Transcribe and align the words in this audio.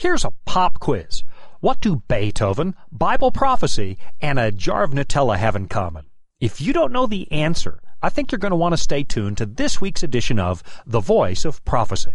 Here's 0.00 0.24
a 0.24 0.32
pop 0.46 0.80
quiz. 0.80 1.24
What 1.60 1.82
do 1.82 2.02
Beethoven, 2.08 2.74
Bible 2.90 3.30
prophecy, 3.30 3.98
and 4.18 4.38
a 4.38 4.50
jar 4.50 4.82
of 4.82 4.92
Nutella 4.92 5.36
have 5.36 5.54
in 5.54 5.68
common? 5.68 6.06
If 6.40 6.58
you 6.58 6.72
don't 6.72 6.90
know 6.90 7.04
the 7.04 7.30
answer, 7.30 7.82
I 8.00 8.08
think 8.08 8.32
you're 8.32 8.38
going 8.38 8.48
to 8.48 8.56
want 8.56 8.72
to 8.72 8.78
stay 8.78 9.02
tuned 9.02 9.36
to 9.36 9.44
this 9.44 9.78
week's 9.78 10.02
edition 10.02 10.38
of 10.38 10.62
The 10.86 11.00
Voice 11.00 11.44
of 11.44 11.62
Prophecy. 11.66 12.14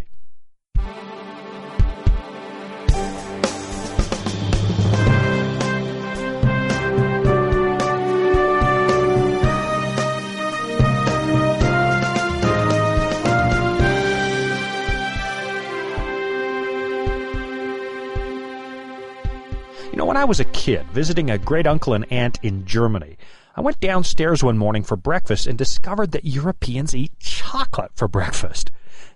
When 20.16 20.22
I 20.22 20.24
was 20.24 20.40
a 20.40 20.46
kid 20.46 20.86
visiting 20.92 21.28
a 21.28 21.36
great 21.36 21.66
uncle 21.66 21.92
and 21.92 22.10
aunt 22.10 22.38
in 22.42 22.64
Germany, 22.64 23.18
I 23.54 23.60
went 23.60 23.80
downstairs 23.80 24.42
one 24.42 24.56
morning 24.56 24.82
for 24.82 24.96
breakfast 24.96 25.46
and 25.46 25.58
discovered 25.58 26.12
that 26.12 26.24
Europeans 26.24 26.96
eat 26.96 27.12
chocolate 27.18 27.90
for 27.94 28.08
breakfast. 28.08 28.70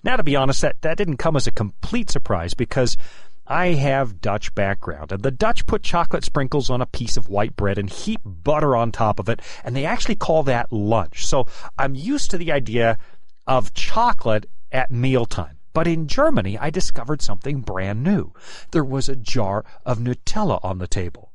Now, 0.05 0.17
to 0.17 0.23
be 0.23 0.37
honest, 0.37 0.61
that, 0.61 0.83
that 0.83 0.99
didn't 0.99 1.17
come 1.17 1.37
as 1.37 1.47
a 1.47 1.53
complete 1.53 2.11
surprise 2.11 2.53
because 2.53 2.99
I 3.47 3.69
have 3.69 4.21
Dutch 4.21 4.55
background, 4.55 5.11
and 5.11 5.23
the 5.23 5.31
Dutch 5.31 5.65
put 5.65 5.83
chocolate 5.83 6.23
sprinkles 6.23 6.69
on 6.69 6.83
a 6.83 6.87
piece 6.87 7.17
of 7.17 7.31
white 7.31 7.57
bread 7.57 7.79
and 7.79 7.89
heap 7.89 8.21
butter 8.23 8.77
on 8.77 8.93
top 8.93 9.19
of 9.19 9.31
it, 9.31 9.41
and 9.65 9.75
they 9.75 9.87
actually 9.87 10.17
call 10.17 10.43
that 10.43 10.71
lunch. 10.71 11.27
So 11.27 11.47
I'm 11.79 11.95
used 11.95 12.31
to 12.33 12.37
the 12.37 12.53
idea 12.53 12.99
of 13.47 13.73
chocolate 13.73 14.51
at 14.71 14.91
mealtime. 14.91 15.60
But 15.73 15.87
in 15.87 16.09
Germany, 16.09 16.59
I 16.59 16.71
discovered 16.71 17.23
something 17.23 17.61
brand 17.61 18.03
new. 18.03 18.33
There 18.73 18.85
was 18.85 19.09
a 19.09 19.17
jar 19.17 19.65
of 19.87 19.99
Nutella 19.99 20.59
on 20.65 20.79
the 20.79 20.89
table. 20.89 21.31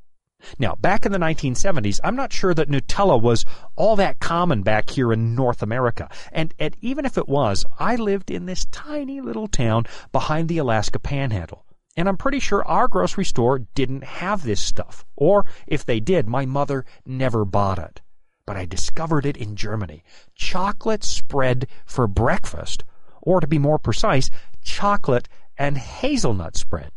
Now, 0.59 0.76
back 0.76 1.05
in 1.05 1.12
the 1.12 1.18
1970s, 1.18 1.99
I'm 2.04 2.15
not 2.15 2.34
sure 2.34 2.54
that 2.54 2.70
Nutella 2.70 3.20
was 3.20 3.45
all 3.76 3.95
that 3.95 4.20
common 4.20 4.62
back 4.62 4.90
here 4.90 5.12
in 5.13 5.35
North 5.35 5.63
America. 5.63 6.10
And, 6.32 6.54
and 6.60 6.76
even 6.82 7.05
if 7.05 7.18
it 7.18 7.27
was, 7.27 7.65
I 7.79 7.95
lived 7.95 8.29
in 8.29 8.45
this 8.45 8.65
tiny 8.65 9.21
little 9.21 9.48
town 9.48 9.85
behind 10.12 10.49
the 10.49 10.57
Alaska 10.57 10.99
Panhandle. 10.99 11.65
And 11.98 12.10
I'm 12.10 12.17
pretty 12.17 12.40
sure 12.40 12.63
our 12.65 12.88
grocery 12.90 13.26
store 13.26 13.60
didn't 13.73 14.04
have 14.04 14.43
this 14.43 14.60
stuff. 14.60 15.05
Or 15.15 15.45
if 15.65 15.85
they 15.85 15.99
did, 15.99 16.27
my 16.27 16.45
mother 16.45 16.85
never 17.05 17.45
bought 17.45 17.79
it. 17.79 18.01
But 18.45 18.57
I 18.57 18.65
discovered 18.65 19.26
it 19.26 19.38
in 19.38 19.55
Germany. 19.55 20.04
Chocolate 20.35 21.04
spread 21.04 21.67
for 21.85 22.05
breakfast 22.05 22.84
or 23.26 23.41
to 23.41 23.48
be 23.48 23.59
more 23.59 23.77
precise, 23.77 24.29
chocolate 24.63 25.27
and 25.57 25.77
hazelnut 25.77 26.55
spread. 26.55 26.91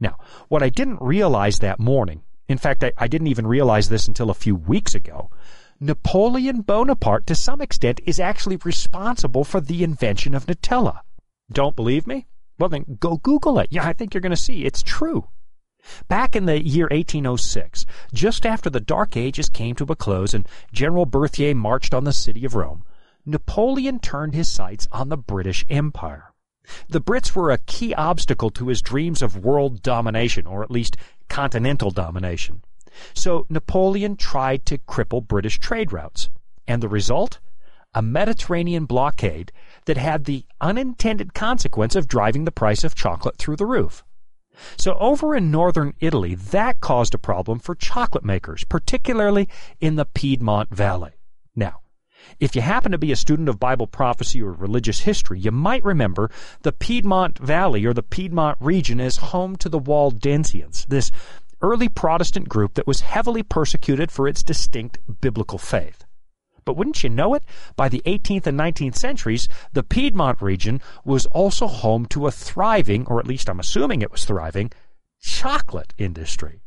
Now, 0.00 0.16
what 0.48 0.62
I 0.62 0.68
didn't 0.68 1.00
realize 1.00 1.60
that 1.60 1.78
morning, 1.78 2.22
in 2.48 2.58
fact, 2.58 2.82
I, 2.82 2.92
I, 2.98 3.06
didn't 3.06 3.28
even 3.28 3.46
realize 3.46 3.88
this 3.88 4.08
until 4.08 4.30
a 4.30 4.34
few 4.34 4.54
weeks 4.54 4.94
ago, 4.94 5.30
Napoleon 5.80 6.62
Bonaparte, 6.62 7.26
to 7.26 7.34
some 7.34 7.60
extent, 7.60 8.00
is 8.04 8.20
actually 8.20 8.56
responsible 8.56 9.44
for 9.44 9.60
the 9.60 9.84
invention 9.84 10.34
of 10.34 10.46
Nutella. 10.46 11.00
Don't 11.50 11.76
believe 11.76 12.06
me? 12.06 12.26
Well, 12.58 12.68
then 12.68 12.98
go 12.98 13.18
Google 13.18 13.58
it. 13.58 13.68
Yeah, 13.70 13.86
I 13.86 13.92
think 13.92 14.14
you're 14.14 14.20
going 14.20 14.30
to 14.30 14.36
see 14.36 14.64
it's 14.64 14.82
true. 14.82 15.28
Back 16.08 16.34
in 16.34 16.46
the 16.46 16.66
year 16.66 16.88
1806, 16.90 17.86
just 18.12 18.44
after 18.44 18.68
the 18.68 18.80
Dark 18.80 19.16
Ages 19.16 19.48
came 19.48 19.74
to 19.76 19.84
a 19.84 19.96
close 19.96 20.34
and 20.34 20.48
General 20.72 21.06
Berthier 21.06 21.54
marched 21.54 21.94
on 21.94 22.04
the 22.04 22.12
city 22.12 22.44
of 22.44 22.54
Rome, 22.54 22.84
Napoleon 23.26 23.98
turned 23.98 24.34
his 24.34 24.48
sights 24.48 24.86
on 24.92 25.08
the 25.08 25.16
British 25.16 25.66
Empire. 25.68 26.32
The 26.88 27.00
Brits 27.00 27.34
were 27.34 27.50
a 27.50 27.58
key 27.58 27.92
obstacle 27.94 28.50
to 28.50 28.68
his 28.68 28.80
dreams 28.80 29.20
of 29.20 29.44
world 29.44 29.82
domination, 29.82 30.46
or 30.46 30.62
at 30.62 30.70
least 30.70 30.96
continental 31.28 31.90
domination. 31.90 32.62
So 33.14 33.46
Napoleon 33.48 34.16
tried 34.16 34.64
to 34.66 34.78
cripple 34.78 35.26
British 35.26 35.58
trade 35.58 35.92
routes. 35.92 36.30
And 36.66 36.82
the 36.82 36.88
result? 36.88 37.40
A 37.94 38.02
Mediterranean 38.02 38.84
blockade 38.84 39.52
that 39.86 39.96
had 39.96 40.24
the 40.24 40.44
unintended 40.60 41.34
consequence 41.34 41.94
of 41.94 42.08
driving 42.08 42.44
the 42.44 42.52
price 42.52 42.84
of 42.84 42.94
chocolate 42.94 43.38
through 43.38 43.56
the 43.56 43.66
roof. 43.66 44.04
So 44.76 44.96
over 44.98 45.34
in 45.34 45.50
northern 45.50 45.94
Italy, 46.00 46.34
that 46.34 46.80
caused 46.80 47.14
a 47.14 47.18
problem 47.18 47.58
for 47.58 47.74
chocolate 47.74 48.24
makers, 48.24 48.64
particularly 48.64 49.48
in 49.80 49.96
the 49.96 50.06
Piedmont 50.06 50.74
Valley. 50.74 51.12
Now, 51.54 51.80
if 52.40 52.54
you 52.54 52.62
happen 52.62 52.92
to 52.92 52.98
be 52.98 53.12
a 53.12 53.16
student 53.16 53.48
of 53.48 53.60
Bible 53.60 53.86
prophecy 53.86 54.42
or 54.42 54.52
religious 54.52 55.00
history, 55.00 55.38
you 55.38 55.50
might 55.50 55.84
remember 55.84 56.30
the 56.62 56.72
Piedmont 56.72 57.38
Valley 57.38 57.84
or 57.84 57.92
the 57.92 58.02
Piedmont 58.02 58.58
region 58.60 59.00
as 59.00 59.16
home 59.16 59.56
to 59.56 59.68
the 59.68 59.80
Waldensians, 59.80 60.86
this 60.86 61.10
early 61.62 61.88
Protestant 61.88 62.48
group 62.48 62.74
that 62.74 62.86
was 62.86 63.00
heavily 63.00 63.42
persecuted 63.42 64.10
for 64.10 64.28
its 64.28 64.42
distinct 64.42 64.98
biblical 65.20 65.58
faith. 65.58 66.04
But 66.64 66.76
wouldn't 66.76 67.04
you 67.04 67.08
know 67.08 67.34
it? 67.34 67.44
By 67.76 67.88
the 67.88 68.02
18th 68.04 68.46
and 68.46 68.58
19th 68.58 68.96
centuries, 68.96 69.48
the 69.72 69.84
Piedmont 69.84 70.42
region 70.42 70.82
was 71.04 71.24
also 71.26 71.68
home 71.68 72.06
to 72.06 72.26
a 72.26 72.32
thriving, 72.32 73.06
or 73.06 73.20
at 73.20 73.26
least 73.26 73.48
I'm 73.48 73.60
assuming 73.60 74.02
it 74.02 74.10
was 74.10 74.24
thriving, 74.24 74.72
chocolate 75.22 75.94
industry. 75.96 76.60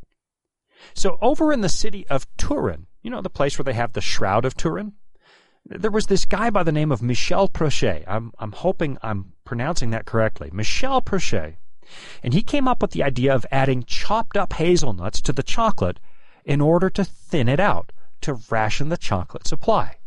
So 0.93 1.17
over 1.21 1.51
in 1.51 1.61
the 1.61 1.69
city 1.69 2.07
of 2.07 2.25
Turin, 2.37 2.87
you 3.01 3.11
know 3.11 3.21
the 3.21 3.29
place 3.29 3.59
where 3.59 3.65
they 3.65 3.73
have 3.73 3.93
the 3.93 4.01
Shroud 4.01 4.45
of 4.45 4.55
Turin? 4.55 4.93
There 5.69 5.91
was 5.91 6.07
this 6.07 6.25
guy 6.25 6.49
by 6.49 6.63
the 6.63 6.71
name 6.71 6.91
of 6.91 7.01
Michel 7.01 7.47
Prochet. 7.47 8.03
I'm, 8.07 8.31
I'm 8.39 8.51
hoping 8.51 8.97
I'm 9.03 9.33
pronouncing 9.45 9.91
that 9.91 10.05
correctly. 10.05 10.49
Michel 10.51 11.01
Prochet. 11.01 11.57
And 12.23 12.33
he 12.33 12.41
came 12.41 12.67
up 12.67 12.81
with 12.81 12.91
the 12.91 13.03
idea 13.03 13.33
of 13.33 13.45
adding 13.51 13.83
chopped 13.83 14.35
up 14.35 14.53
hazelnuts 14.53 15.21
to 15.21 15.33
the 15.33 15.43
chocolate 15.43 15.99
in 16.43 16.61
order 16.61 16.89
to 16.89 17.03
thin 17.03 17.47
it 17.47 17.59
out, 17.59 17.91
to 18.21 18.39
ration 18.49 18.89
the 18.89 18.97
chocolate 18.97 19.47
supply. 19.47 19.97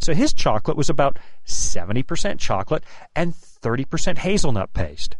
So 0.00 0.14
his 0.14 0.32
chocolate 0.32 0.76
was 0.76 0.90
about 0.90 1.18
70% 1.46 2.38
chocolate 2.38 2.84
and 3.14 3.34
30% 3.34 4.18
hazelnut 4.18 4.72
paste. 4.72 5.16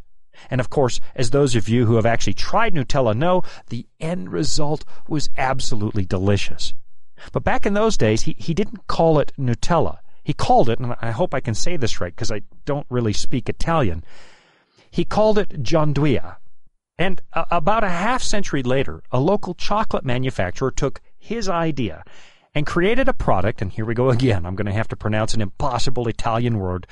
And 0.50 0.60
of 0.60 0.70
course, 0.70 1.00
as 1.14 1.30
those 1.30 1.54
of 1.54 1.68
you 1.68 1.86
who 1.86 1.94
have 1.96 2.06
actually 2.06 2.34
tried 2.34 2.74
Nutella 2.74 3.16
know, 3.16 3.42
the 3.68 3.86
end 4.00 4.32
result 4.32 4.84
was 5.08 5.30
absolutely 5.36 6.04
delicious. 6.04 6.74
But 7.32 7.44
back 7.44 7.66
in 7.66 7.74
those 7.74 7.96
days, 7.96 8.22
he, 8.22 8.34
he 8.38 8.54
didn't 8.54 8.86
call 8.86 9.18
it 9.18 9.32
Nutella. 9.38 9.98
He 10.22 10.32
called 10.32 10.68
it, 10.68 10.78
and 10.78 10.94
I 11.00 11.10
hope 11.10 11.34
I 11.34 11.40
can 11.40 11.54
say 11.54 11.76
this 11.76 12.00
right 12.00 12.14
because 12.14 12.32
I 12.32 12.42
don't 12.64 12.86
really 12.88 13.12
speak 13.12 13.48
Italian, 13.48 14.04
he 14.90 15.04
called 15.04 15.38
it 15.38 15.62
gianduia. 15.62 16.36
And 16.96 17.20
about 17.32 17.84
a 17.84 17.88
half 17.88 18.22
century 18.22 18.62
later, 18.62 19.02
a 19.10 19.18
local 19.18 19.54
chocolate 19.54 20.04
manufacturer 20.04 20.70
took 20.70 21.00
his 21.18 21.48
idea 21.48 22.04
and 22.54 22.66
created 22.66 23.08
a 23.08 23.12
product, 23.12 23.60
and 23.60 23.72
here 23.72 23.84
we 23.84 23.94
go 23.94 24.10
again, 24.10 24.46
I'm 24.46 24.54
going 24.54 24.66
to 24.66 24.72
have 24.72 24.88
to 24.88 24.96
pronounce 24.96 25.34
an 25.34 25.40
impossible 25.40 26.06
Italian 26.06 26.58
word. 26.58 26.86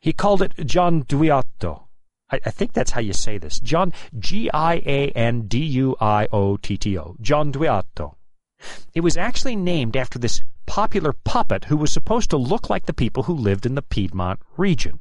He 0.00 0.12
called 0.12 0.42
it 0.42 0.56
gianduiotto. 0.56 1.84
I, 2.30 2.40
I 2.44 2.50
think 2.50 2.72
that's 2.72 2.90
how 2.90 3.00
you 3.00 3.12
say 3.12 3.38
this. 3.38 3.60
John, 3.60 3.92
G-I-A-N-D-U-I-O-T-T-O. 4.18 5.16
Gianduiotto. 7.22 8.14
It 8.94 9.00
was 9.00 9.16
actually 9.16 9.56
named 9.56 9.96
after 9.96 10.18
this 10.18 10.42
popular 10.66 11.12
puppet 11.12 11.64
who 11.64 11.76
was 11.76 11.92
supposed 11.92 12.30
to 12.30 12.36
look 12.36 12.70
like 12.70 12.86
the 12.86 12.92
people 12.92 13.24
who 13.24 13.34
lived 13.34 13.66
in 13.66 13.74
the 13.74 13.82
Piedmont 13.82 14.40
region. 14.56 15.00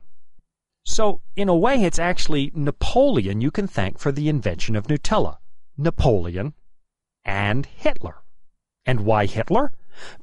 So, 0.86 1.22
in 1.36 1.48
a 1.48 1.56
way, 1.56 1.84
it's 1.84 2.00
actually 2.00 2.52
Napoleon 2.54 3.40
you 3.40 3.52
can 3.52 3.68
thank 3.68 4.00
for 4.00 4.12
the 4.12 4.28
invention 4.28 4.76
of 4.76 4.88
Nutella. 4.88 5.38
Napoleon 5.78 6.54
and 7.24 7.66
Hitler. 7.66 8.24
And 8.86 9.02
why 9.02 9.26
Hitler? 9.26 9.72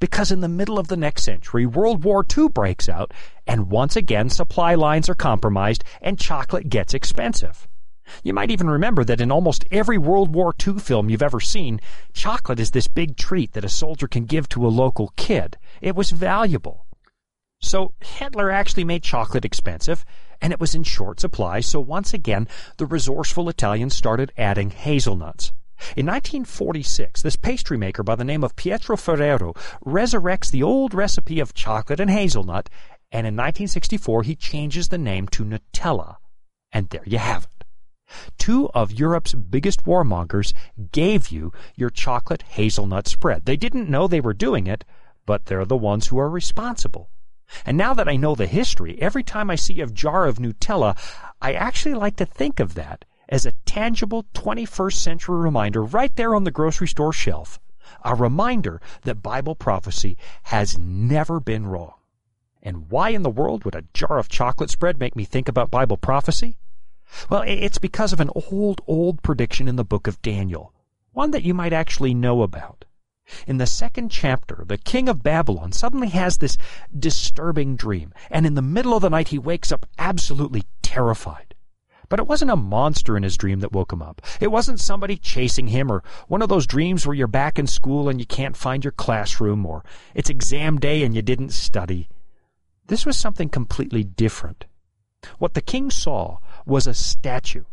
Because 0.00 0.30
in 0.30 0.40
the 0.40 0.48
middle 0.48 0.78
of 0.78 0.88
the 0.88 0.96
next 0.96 1.22
century, 1.22 1.64
World 1.64 2.04
War 2.04 2.24
II 2.36 2.48
breaks 2.48 2.88
out, 2.88 3.12
and 3.46 3.70
once 3.70 3.96
again 3.96 4.28
supply 4.28 4.74
lines 4.74 5.08
are 5.08 5.14
compromised 5.14 5.84
and 6.02 6.18
chocolate 6.18 6.68
gets 6.68 6.92
expensive. 6.92 7.66
You 8.22 8.34
might 8.34 8.50
even 8.50 8.68
remember 8.68 9.04
that 9.04 9.20
in 9.20 9.30
almost 9.30 9.64
every 9.70 9.98
World 9.98 10.34
War 10.34 10.54
II 10.66 10.78
film 10.78 11.08
you've 11.10 11.22
ever 11.22 11.40
seen, 11.40 11.80
chocolate 12.12 12.60
is 12.60 12.70
this 12.70 12.88
big 12.88 13.16
treat 13.16 13.52
that 13.52 13.64
a 13.64 13.68
soldier 13.68 14.08
can 14.08 14.24
give 14.24 14.48
to 14.50 14.66
a 14.66 14.68
local 14.68 15.12
kid. 15.16 15.56
It 15.80 15.94
was 15.94 16.10
valuable. 16.10 16.86
So 17.60 17.92
Hitler 18.00 18.50
actually 18.50 18.84
made 18.84 19.02
chocolate 19.02 19.44
expensive, 19.44 20.04
and 20.40 20.52
it 20.52 20.60
was 20.60 20.74
in 20.74 20.82
short 20.82 21.20
supply, 21.20 21.60
so 21.60 21.78
once 21.78 22.14
again 22.14 22.48
the 22.78 22.86
resourceful 22.86 23.48
Italians 23.48 23.94
started 23.94 24.32
adding 24.36 24.70
hazelnuts. 24.70 25.52
In 25.96 26.06
1946, 26.06 27.22
this 27.22 27.36
pastry 27.36 27.78
maker 27.78 28.02
by 28.02 28.14
the 28.14 28.24
name 28.24 28.44
of 28.44 28.56
Pietro 28.56 28.96
Ferrero 28.96 29.54
resurrects 29.84 30.50
the 30.50 30.62
old 30.62 30.94
recipe 30.94 31.40
of 31.40 31.54
chocolate 31.54 32.00
and 32.00 32.10
hazelnut, 32.10 32.68
and 33.12 33.26
in 33.26 33.34
1964 33.34 34.22
he 34.22 34.36
changes 34.36 34.88
the 34.88 34.98
name 34.98 35.26
to 35.28 35.44
Nutella. 35.44 36.16
And 36.72 36.88
there 36.90 37.04
you 37.06 37.18
have 37.18 37.44
it. 37.44 37.59
Two 38.38 38.68
of 38.70 38.92
Europe's 38.92 39.34
biggest 39.34 39.84
warmongers 39.84 40.52
gave 40.92 41.28
you 41.28 41.52
your 41.76 41.90
chocolate 41.90 42.42
hazelnut 42.42 43.06
spread. 43.06 43.44
They 43.44 43.56
didn't 43.56 43.88
know 43.88 44.06
they 44.06 44.20
were 44.20 44.34
doing 44.34 44.66
it, 44.66 44.84
but 45.26 45.46
they're 45.46 45.64
the 45.64 45.76
ones 45.76 46.08
who 46.08 46.18
are 46.18 46.30
responsible. 46.30 47.10
And 47.66 47.76
now 47.76 47.94
that 47.94 48.08
I 48.08 48.16
know 48.16 48.34
the 48.34 48.46
history, 48.46 49.00
every 49.00 49.22
time 49.22 49.50
I 49.50 49.56
see 49.56 49.80
a 49.80 49.86
jar 49.86 50.26
of 50.26 50.38
Nutella, 50.38 50.96
I 51.40 51.52
actually 51.52 51.94
like 51.94 52.16
to 52.16 52.26
think 52.26 52.60
of 52.60 52.74
that 52.74 53.04
as 53.28 53.46
a 53.46 53.52
tangible 53.64 54.26
21st 54.34 54.94
century 54.94 55.38
reminder 55.38 55.82
right 55.84 56.14
there 56.16 56.34
on 56.34 56.44
the 56.44 56.50
grocery 56.50 56.88
store 56.88 57.12
shelf. 57.12 57.58
A 58.04 58.14
reminder 58.14 58.80
that 59.02 59.22
Bible 59.22 59.54
prophecy 59.54 60.16
has 60.44 60.78
never 60.78 61.40
been 61.40 61.66
wrong. 61.66 61.94
And 62.62 62.90
why 62.90 63.10
in 63.10 63.22
the 63.22 63.30
world 63.30 63.64
would 63.64 63.74
a 63.74 63.84
jar 63.94 64.18
of 64.18 64.28
chocolate 64.28 64.70
spread 64.70 64.98
make 64.98 65.16
me 65.16 65.24
think 65.24 65.48
about 65.48 65.70
Bible 65.70 65.96
prophecy? 65.96 66.58
Well, 67.28 67.42
it's 67.46 67.78
because 67.78 68.12
of 68.12 68.20
an 68.20 68.30
old, 68.34 68.80
old 68.86 69.22
prediction 69.22 69.68
in 69.68 69.76
the 69.76 69.84
book 69.84 70.06
of 70.06 70.22
Daniel, 70.22 70.72
one 71.12 71.30
that 71.32 71.42
you 71.42 71.54
might 71.54 71.72
actually 71.72 72.14
know 72.14 72.42
about. 72.42 72.84
In 73.46 73.58
the 73.58 73.66
second 73.66 74.10
chapter, 74.10 74.64
the 74.66 74.78
king 74.78 75.08
of 75.08 75.22
Babylon 75.22 75.72
suddenly 75.72 76.08
has 76.08 76.38
this 76.38 76.56
disturbing 76.96 77.76
dream, 77.76 78.12
and 78.30 78.44
in 78.44 78.54
the 78.54 78.62
middle 78.62 78.94
of 78.94 79.02
the 79.02 79.10
night 79.10 79.28
he 79.28 79.38
wakes 79.38 79.70
up 79.70 79.86
absolutely 79.98 80.64
terrified. 80.82 81.54
But 82.08 82.18
it 82.18 82.26
wasn't 82.26 82.50
a 82.50 82.56
monster 82.56 83.16
in 83.16 83.22
his 83.22 83.36
dream 83.36 83.60
that 83.60 83.70
woke 83.70 83.92
him 83.92 84.02
up. 84.02 84.20
It 84.40 84.50
wasn't 84.50 84.80
somebody 84.80 85.16
chasing 85.16 85.68
him 85.68 85.92
or 85.92 86.02
one 86.26 86.42
of 86.42 86.48
those 86.48 86.66
dreams 86.66 87.06
where 87.06 87.14
you're 87.14 87.28
back 87.28 87.56
in 87.56 87.68
school 87.68 88.08
and 88.08 88.18
you 88.18 88.26
can't 88.26 88.56
find 88.56 88.84
your 88.84 88.90
classroom 88.90 89.64
or 89.64 89.84
it's 90.12 90.28
exam 90.28 90.80
day 90.80 91.04
and 91.04 91.14
you 91.14 91.22
didn't 91.22 91.50
study. 91.50 92.08
This 92.86 93.06
was 93.06 93.16
something 93.16 93.48
completely 93.48 94.02
different. 94.02 94.64
What 95.38 95.54
the 95.54 95.60
king 95.60 95.92
saw 95.92 96.38
was 96.66 96.86
a 96.86 96.94
statue 96.94 97.64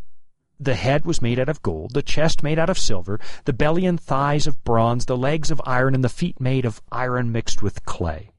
the 0.60 0.76
head 0.76 1.06
was 1.06 1.22
made 1.22 1.40
out 1.40 1.50
of 1.50 1.62
gold, 1.62 1.94
the 1.94 2.02
chest 2.02 2.42
made 2.42 2.58
out 2.58 2.70
of 2.70 2.80
silver, 2.80 3.20
the 3.46 3.54
belly 3.54 3.86
and 3.86 4.00
thighs 4.00 4.48
of 4.48 4.64
bronze, 4.64 5.06
the 5.06 5.18
legs 5.18 5.52
of 5.52 5.62
iron, 5.66 5.94
and 5.94 6.04
the 6.04 6.10
feet 6.10 6.40
made 6.40 6.66
of 6.66 6.82
iron 6.92 7.32
mixed 7.32 7.62
with 7.62 7.86
clay. 7.86 8.32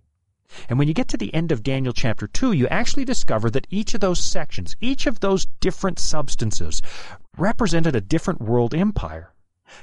And 0.69 0.79
when 0.79 0.89
you 0.89 0.95
get 0.95 1.09
to 1.09 1.17
the 1.17 1.33
end 1.35 1.53
of 1.53 1.63
Daniel 1.63 1.93
chapter 1.93 2.27
2, 2.27 2.53
you 2.53 2.67
actually 2.69 3.05
discover 3.05 3.51
that 3.51 3.67
each 3.71 3.95
of 3.95 4.01
those 4.01 4.19
sections, 4.19 4.77
each 4.81 5.07
of 5.07 5.21
those 5.21 5.47
different 5.61 5.99
substances, 5.99 6.83
represented 7.37 7.95
a 7.95 8.01
different 8.01 8.41
world 8.41 8.75
empire. 8.75 9.33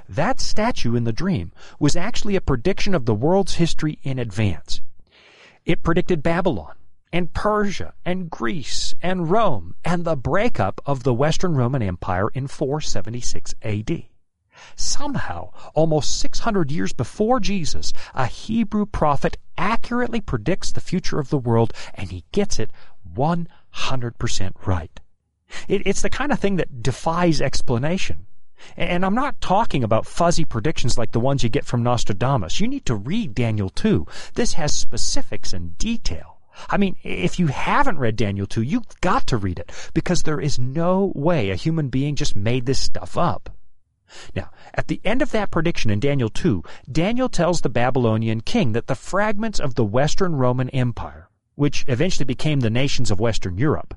That 0.10 0.40
statue 0.40 0.96
in 0.96 1.04
the 1.04 1.14
dream 1.14 1.54
was 1.80 1.96
actually 1.96 2.36
a 2.36 2.42
prediction 2.42 2.96
of 2.96 3.06
the 3.06 3.14
world's 3.14 3.56
history 3.56 4.00
in 4.02 4.18
advance. 4.18 4.82
It 5.64 5.84
predicted 5.84 6.24
Babylon, 6.24 6.76
and 7.12 7.34
Persia 7.34 7.94
and 8.04 8.30
Greece 8.30 8.94
and 9.02 9.30
Rome 9.30 9.76
and 9.84 10.06
the 10.06 10.16
breakup 10.16 10.82
of 10.86 11.04
the 11.04 11.14
Western 11.14 11.56
Roman 11.56 11.82
Empire 11.82 12.30
in 12.34 12.48
476 12.48 13.56
AD. 13.62 14.06
Somehow, 14.76 15.52
almost 15.74 16.20
600 16.20 16.72
years 16.72 16.94
before 16.94 17.40
Jesus, 17.40 17.94
a 18.14 18.26
Hebrew 18.26 18.86
prophet 18.86 19.38
accurately 19.58 20.22
predicts 20.22 20.72
the 20.72 20.82
future 20.82 21.20
of 21.20 21.30
the 21.30 21.38
world 21.38 21.74
and 21.94 22.12
he 22.12 22.24
gets 22.32 22.60
it 22.60 22.72
100% 23.16 24.68
right. 24.68 25.00
It, 25.68 25.84
it's 25.86 26.02
the 26.02 26.10
kind 26.10 26.32
of 26.32 26.40
thing 26.40 26.56
that 26.56 26.82
defies 26.82 27.42
explanation. 27.42 28.28
And 28.78 29.06
I'm 29.06 29.16
not 29.16 29.42
talking 29.42 29.84
about 29.84 30.06
fuzzy 30.06 30.46
predictions 30.46 30.98
like 30.98 31.12
the 31.12 31.20
ones 31.20 31.44
you 31.44 31.50
get 31.50 31.66
from 31.66 31.84
Nostradamus. 31.84 32.60
You 32.60 32.68
need 32.68 32.86
to 32.86 32.96
read 32.96 33.36
Daniel 33.36 33.70
2. 33.70 34.08
This 34.34 34.54
has 34.54 34.74
specifics 34.74 35.54
and 35.54 35.78
detail. 35.78 36.35
I 36.70 36.78
mean, 36.78 36.96
if 37.04 37.40
you 37.40 37.48
haven't 37.48 38.00
read 38.00 38.16
Daniel 38.16 38.48
2, 38.48 38.62
you've 38.62 39.02
got 39.02 39.28
to 39.28 39.38
read 39.38 39.60
it 39.60 39.72
because 39.94 40.24
there 40.24 40.40
is 40.40 40.58
no 40.60 41.12
way 41.16 41.50
a 41.50 41.56
human 41.56 41.90
being 41.90 42.16
just 42.16 42.36
made 42.36 42.66
this 42.66 42.80
stuff 42.80 43.18
up. 43.18 43.50
Now, 44.36 44.52
at 44.74 44.88
the 44.88 45.02
end 45.04 45.22
of 45.22 45.32
that 45.32 45.52
prediction 45.52 45.92
in 45.92 46.00
Daniel 46.00 46.30
2, 46.30 46.64
Daniel 46.92 47.28
tells 47.28 47.62
the 47.62 47.70
Babylonian 47.70 48.42
king 48.42 48.72
that 48.74 48.88
the 48.88 48.96
fragments 48.96 49.60
of 49.60 49.76
the 49.76 49.84
Western 49.84 50.36
Roman 50.36 50.70
Empire, 50.70 51.30
which 51.56 51.84
eventually 51.88 52.26
became 52.26 52.60
the 52.60 52.70
nations 52.70 53.12
of 53.12 53.20
Western 53.20 53.58
Europe, 53.58 53.96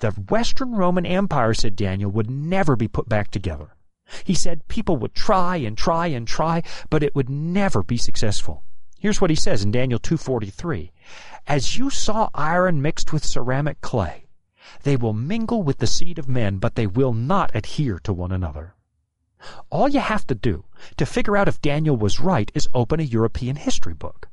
the 0.00 0.10
Western 0.10 0.72
Roman 0.72 1.06
Empire, 1.06 1.54
said 1.54 1.76
Daniel, 1.76 2.10
would 2.10 2.30
never 2.30 2.74
be 2.74 2.88
put 2.88 3.08
back 3.08 3.30
together. 3.30 3.76
He 4.24 4.34
said 4.34 4.66
people 4.66 4.96
would 4.96 5.14
try 5.14 5.56
and 5.56 5.76
try 5.78 6.08
and 6.08 6.26
try, 6.26 6.62
but 6.88 7.02
it 7.02 7.14
would 7.14 7.30
never 7.30 7.82
be 7.82 7.96
successful. 7.96 8.64
Here's 9.00 9.18
what 9.18 9.30
he 9.30 9.36
says 9.36 9.64
in 9.64 9.70
Daniel 9.70 9.98
2:43. 9.98 10.92
As 11.46 11.78
you 11.78 11.88
saw 11.88 12.28
iron 12.34 12.82
mixed 12.82 13.14
with 13.14 13.24
ceramic 13.24 13.80
clay, 13.80 14.26
they 14.82 14.94
will 14.94 15.14
mingle 15.14 15.62
with 15.62 15.78
the 15.78 15.86
seed 15.86 16.18
of 16.18 16.28
men, 16.28 16.58
but 16.58 16.74
they 16.74 16.86
will 16.86 17.14
not 17.14 17.50
adhere 17.54 17.98
to 18.00 18.12
one 18.12 18.30
another. 18.30 18.74
All 19.70 19.88
you 19.88 20.00
have 20.00 20.26
to 20.26 20.34
do 20.34 20.66
to 20.98 21.06
figure 21.06 21.34
out 21.34 21.48
if 21.48 21.62
Daniel 21.62 21.96
was 21.96 22.20
right 22.20 22.52
is 22.54 22.68
open 22.74 23.00
a 23.00 23.04
European 23.04 23.56
history 23.56 23.94
book. 23.94 24.28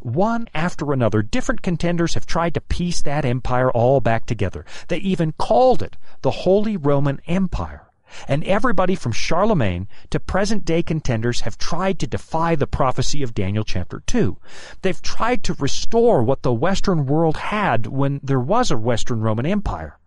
One 0.00 0.46
after 0.54 0.92
another, 0.92 1.22
different 1.22 1.62
contenders 1.62 2.14
have 2.14 2.24
tried 2.24 2.54
to 2.54 2.60
piece 2.60 3.02
that 3.02 3.24
empire 3.24 3.72
all 3.72 4.00
back 4.00 4.26
together. 4.26 4.64
They 4.86 4.98
even 4.98 5.32
called 5.32 5.82
it 5.82 5.96
the 6.20 6.30
Holy 6.30 6.76
Roman 6.76 7.20
Empire. 7.26 7.90
And 8.28 8.44
everybody 8.44 8.94
from 8.94 9.12
Charlemagne 9.12 9.88
to 10.10 10.20
present 10.20 10.64
day 10.64 10.82
contenders 10.82 11.40
have 11.42 11.58
tried 11.58 11.98
to 12.00 12.06
defy 12.06 12.54
the 12.54 12.66
prophecy 12.66 13.22
of 13.22 13.34
Daniel 13.34 13.64
chapter 13.64 14.02
2. 14.06 14.38
They've 14.82 15.02
tried 15.02 15.42
to 15.44 15.54
restore 15.54 16.22
what 16.22 16.42
the 16.42 16.52
Western 16.52 17.06
world 17.06 17.36
had 17.36 17.86
when 17.86 18.20
there 18.22 18.40
was 18.40 18.70
a 18.70 18.76
Western 18.76 19.20
Roman 19.20 19.46
Empire. 19.46 19.98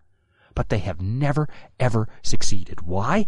But 0.54 0.68
they 0.68 0.78
have 0.78 1.00
never, 1.00 1.48
ever 1.78 2.08
succeeded. 2.22 2.82
Why? 2.82 3.26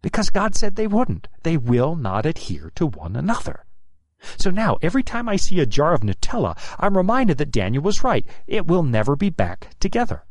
Because 0.00 0.30
God 0.30 0.54
said 0.54 0.76
they 0.76 0.86
wouldn't. 0.86 1.28
They 1.42 1.56
will 1.56 1.96
not 1.96 2.24
adhere 2.24 2.70
to 2.76 2.86
one 2.86 3.16
another. 3.16 3.64
So 4.36 4.50
now, 4.50 4.78
every 4.82 5.02
time 5.02 5.28
I 5.28 5.36
see 5.36 5.60
a 5.60 5.66
jar 5.66 5.94
of 5.94 6.02
Nutella, 6.02 6.56
I'm 6.78 6.96
reminded 6.96 7.38
that 7.38 7.52
Daniel 7.52 7.82
was 7.82 8.02
right. 8.02 8.26
It 8.46 8.66
will 8.66 8.82
never 8.82 9.16
be 9.16 9.30
back 9.30 9.70
together. 9.80 10.24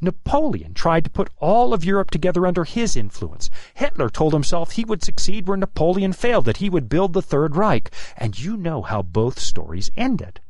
Napoleon 0.00 0.74
tried 0.74 1.04
to 1.04 1.10
put 1.10 1.30
all 1.38 1.72
of 1.74 1.84
Europe 1.84 2.10
together 2.10 2.46
under 2.46 2.64
his 2.64 2.96
influence. 2.96 3.50
Hitler 3.74 4.08
told 4.08 4.32
himself 4.32 4.72
he 4.72 4.84
would 4.84 5.02
succeed 5.02 5.48
where 5.48 5.56
Napoleon 5.56 6.12
failed, 6.12 6.44
that 6.44 6.58
he 6.58 6.70
would 6.70 6.88
build 6.88 7.12
the 7.12 7.22
Third 7.22 7.56
Reich. 7.56 7.90
And 8.16 8.38
you 8.38 8.56
know 8.56 8.82
how 8.82 9.02
both 9.02 9.38
stories 9.38 9.90
ended. 9.96 10.40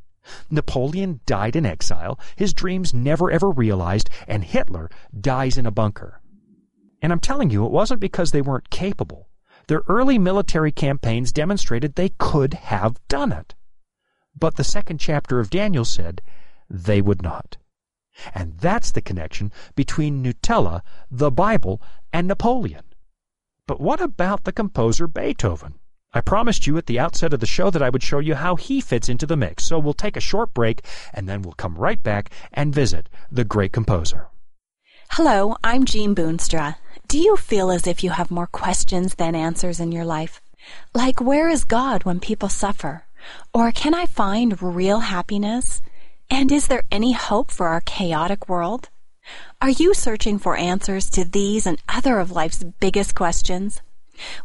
Napoleon 0.50 1.20
died 1.26 1.56
in 1.56 1.66
exile, 1.66 2.18
his 2.36 2.54
dreams 2.54 2.94
never 2.94 3.30
ever 3.30 3.50
realized, 3.50 4.10
and 4.28 4.44
Hitler 4.44 4.90
dies 5.18 5.56
in 5.56 5.66
a 5.66 5.70
bunker. 5.70 6.20
And 7.02 7.12
I'm 7.12 7.20
telling 7.20 7.50
you, 7.50 7.64
it 7.64 7.72
wasn't 7.72 8.00
because 8.00 8.30
they 8.30 8.42
weren't 8.42 8.70
capable. 8.70 9.28
Their 9.66 9.82
early 9.88 10.18
military 10.18 10.72
campaigns 10.72 11.32
demonstrated 11.32 11.94
they 11.94 12.10
could 12.10 12.54
have 12.54 13.00
done 13.08 13.32
it. 13.32 13.54
But 14.38 14.56
the 14.56 14.64
second 14.64 14.98
chapter 14.98 15.40
of 15.40 15.50
Daniel 15.50 15.84
said 15.84 16.22
they 16.68 17.00
would 17.00 17.22
not. 17.22 17.56
And 18.34 18.58
that's 18.58 18.90
the 18.90 19.00
connection 19.00 19.52
between 19.74 20.22
Nutella, 20.22 20.82
the 21.10 21.30
Bible, 21.30 21.80
and 22.12 22.28
Napoleon. 22.28 22.84
But 23.66 23.80
what 23.80 24.00
about 24.00 24.44
the 24.44 24.52
composer 24.52 25.06
Beethoven? 25.06 25.74
I 26.12 26.20
promised 26.20 26.66
you 26.66 26.76
at 26.76 26.86
the 26.86 26.98
outset 26.98 27.32
of 27.32 27.38
the 27.38 27.46
show 27.46 27.70
that 27.70 27.82
I 27.82 27.88
would 27.88 28.02
show 28.02 28.18
you 28.18 28.34
how 28.34 28.56
he 28.56 28.80
fits 28.80 29.08
into 29.08 29.26
the 29.26 29.36
mix, 29.36 29.64
so 29.64 29.78
we'll 29.78 29.94
take 29.94 30.16
a 30.16 30.20
short 30.20 30.52
break 30.52 30.84
and 31.14 31.28
then 31.28 31.42
we'll 31.42 31.52
come 31.52 31.76
right 31.76 32.02
back 32.02 32.30
and 32.52 32.74
visit 32.74 33.08
the 33.30 33.44
great 33.44 33.72
composer. 33.72 34.26
Hello, 35.10 35.56
I'm 35.62 35.84
Jean 35.84 36.14
Boonstra. 36.14 36.76
Do 37.06 37.18
you 37.18 37.36
feel 37.36 37.70
as 37.70 37.86
if 37.86 38.02
you 38.02 38.10
have 38.10 38.30
more 38.30 38.48
questions 38.48 39.16
than 39.16 39.36
answers 39.36 39.78
in 39.78 39.92
your 39.92 40.04
life? 40.04 40.40
Like, 40.94 41.20
where 41.20 41.48
is 41.48 41.64
God 41.64 42.04
when 42.04 42.18
people 42.20 42.48
suffer? 42.48 43.04
Or 43.54 43.70
can 43.70 43.94
I 43.94 44.06
find 44.06 44.60
real 44.60 45.00
happiness? 45.00 45.80
And 46.30 46.52
is 46.52 46.68
there 46.68 46.84
any 46.90 47.12
hope 47.12 47.50
for 47.50 47.66
our 47.66 47.80
chaotic 47.80 48.48
world? 48.48 48.88
Are 49.60 49.68
you 49.68 49.92
searching 49.94 50.38
for 50.38 50.56
answers 50.56 51.10
to 51.10 51.24
these 51.24 51.66
and 51.66 51.78
other 51.88 52.20
of 52.20 52.30
life's 52.30 52.64
biggest 52.64 53.14
questions? 53.14 53.82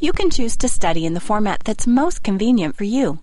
You 0.00 0.12
can 0.12 0.30
choose 0.30 0.56
to 0.58 0.68
study 0.68 1.04
in 1.04 1.14
the 1.14 1.20
format 1.20 1.62
that's 1.64 1.86
most 1.86 2.22
convenient 2.22 2.76
for 2.76 2.84
you. 2.84 3.18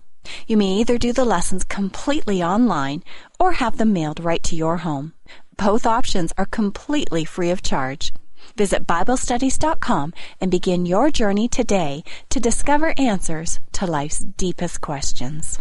You 0.46 0.56
may 0.56 0.72
either 0.80 0.98
do 0.98 1.12
the 1.12 1.24
lessons 1.24 1.64
completely 1.64 2.42
online 2.42 3.02
or 3.38 3.52
have 3.52 3.78
them 3.78 3.92
mailed 3.92 4.20
right 4.20 4.42
to 4.44 4.56
your 4.56 4.78
home. 4.78 5.14
Both 5.56 5.86
options 5.86 6.32
are 6.38 6.46
completely 6.46 7.24
free 7.24 7.50
of 7.50 7.62
charge. 7.62 8.12
Visit 8.56 8.86
BibleStudies.com 8.86 10.12
and 10.40 10.50
begin 10.50 10.86
your 10.86 11.10
journey 11.10 11.48
today 11.48 12.02
to 12.30 12.40
discover 12.40 12.94
answers 12.98 13.60
to 13.72 13.86
life's 13.86 14.20
deepest 14.20 14.80
questions. 14.80 15.60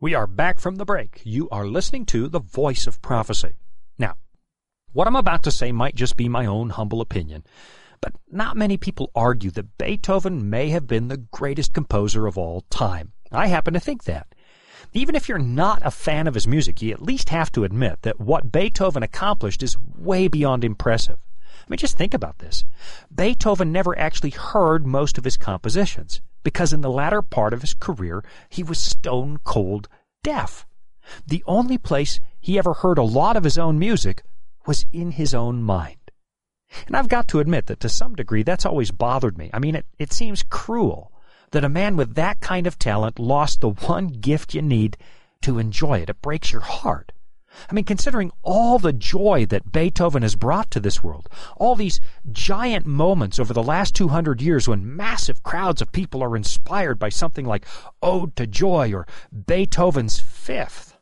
We 0.00 0.14
are 0.14 0.26
back 0.28 0.60
from 0.60 0.76
the 0.76 0.84
break. 0.84 1.22
You 1.24 1.48
are 1.50 1.66
listening 1.66 2.06
to 2.06 2.28
The 2.28 2.40
Voice 2.40 2.86
of 2.86 3.02
Prophecy. 3.02 3.56
Now, 3.98 4.14
what 4.92 5.08
I'm 5.08 5.16
about 5.16 5.42
to 5.42 5.50
say 5.50 5.72
might 5.72 5.96
just 5.96 6.16
be 6.16 6.28
my 6.28 6.46
own 6.46 6.70
humble 6.70 7.00
opinion, 7.00 7.44
but 8.00 8.12
not 8.30 8.56
many 8.56 8.76
people 8.76 9.10
argue 9.14 9.50
that 9.52 9.76
Beethoven 9.76 10.48
may 10.48 10.68
have 10.68 10.86
been 10.86 11.08
the 11.08 11.16
greatest 11.16 11.74
composer 11.74 12.26
of 12.26 12.38
all 12.38 12.60
time. 12.70 13.12
I 13.32 13.46
happen 13.48 13.74
to 13.74 13.80
think 13.80 14.04
that. 14.04 14.26
Even 14.92 15.14
if 15.14 15.28
you're 15.28 15.38
not 15.38 15.82
a 15.84 15.90
fan 15.90 16.26
of 16.26 16.34
his 16.34 16.46
music, 16.46 16.80
you 16.80 16.92
at 16.92 17.02
least 17.02 17.28
have 17.28 17.52
to 17.52 17.64
admit 17.64 18.02
that 18.02 18.20
what 18.20 18.50
Beethoven 18.50 19.02
accomplished 19.02 19.62
is 19.62 19.76
way 19.96 20.28
beyond 20.28 20.64
impressive. 20.64 21.18
I 21.44 21.64
mean, 21.68 21.78
just 21.78 21.98
think 21.98 22.14
about 22.14 22.38
this. 22.38 22.64
Beethoven 23.14 23.70
never 23.70 23.98
actually 23.98 24.30
heard 24.30 24.86
most 24.86 25.18
of 25.18 25.24
his 25.24 25.36
compositions 25.36 26.22
because 26.42 26.72
in 26.72 26.80
the 26.80 26.90
latter 26.90 27.20
part 27.20 27.52
of 27.52 27.60
his 27.60 27.74
career, 27.74 28.24
he 28.48 28.62
was 28.62 28.78
stone 28.78 29.38
cold 29.44 29.88
deaf. 30.22 30.66
The 31.26 31.44
only 31.46 31.76
place 31.76 32.20
he 32.40 32.58
ever 32.58 32.72
heard 32.72 32.96
a 32.96 33.02
lot 33.02 33.36
of 33.36 33.44
his 33.44 33.58
own 33.58 33.78
music 33.78 34.22
was 34.66 34.86
in 34.92 35.12
his 35.12 35.34
own 35.34 35.62
mind. 35.62 35.96
And 36.86 36.96
I've 36.96 37.08
got 37.08 37.28
to 37.28 37.40
admit 37.40 37.66
that 37.66 37.80
to 37.80 37.88
some 37.88 38.14
degree 38.14 38.42
that's 38.42 38.66
always 38.66 38.90
bothered 38.90 39.36
me. 39.36 39.50
I 39.52 39.58
mean, 39.58 39.74
it, 39.74 39.86
it 39.98 40.12
seems 40.12 40.42
cruel 40.42 41.12
that 41.50 41.64
a 41.64 41.68
man 41.68 41.96
with 41.96 42.14
that 42.14 42.40
kind 42.40 42.66
of 42.66 42.78
talent 42.78 43.18
lost 43.18 43.60
the 43.60 43.70
one 43.70 44.08
gift 44.08 44.54
you 44.54 44.62
need 44.62 44.96
to 45.42 45.58
enjoy 45.58 45.98
it. 45.98 46.10
It 46.10 46.22
breaks 46.22 46.52
your 46.52 46.62
heart. 46.62 47.12
I 47.68 47.74
mean, 47.74 47.84
considering 47.84 48.30
all 48.42 48.78
the 48.78 48.92
joy 48.92 49.46
that 49.46 49.72
Beethoven 49.72 50.22
has 50.22 50.36
brought 50.36 50.70
to 50.70 50.80
this 50.80 51.02
world, 51.02 51.28
all 51.56 51.74
these 51.74 52.00
giant 52.30 52.86
moments 52.86 53.38
over 53.38 53.52
the 53.52 53.62
last 53.62 53.94
200 53.94 54.40
years 54.40 54.68
when 54.68 54.96
massive 54.96 55.42
crowds 55.42 55.82
of 55.82 55.92
people 55.92 56.22
are 56.22 56.36
inspired 56.36 56.98
by 56.98 57.08
something 57.08 57.46
like 57.46 57.66
Ode 58.02 58.36
to 58.36 58.46
Joy 58.46 58.92
or 58.92 59.06
Beethoven's 59.46 60.20
Fifth, 60.20 60.96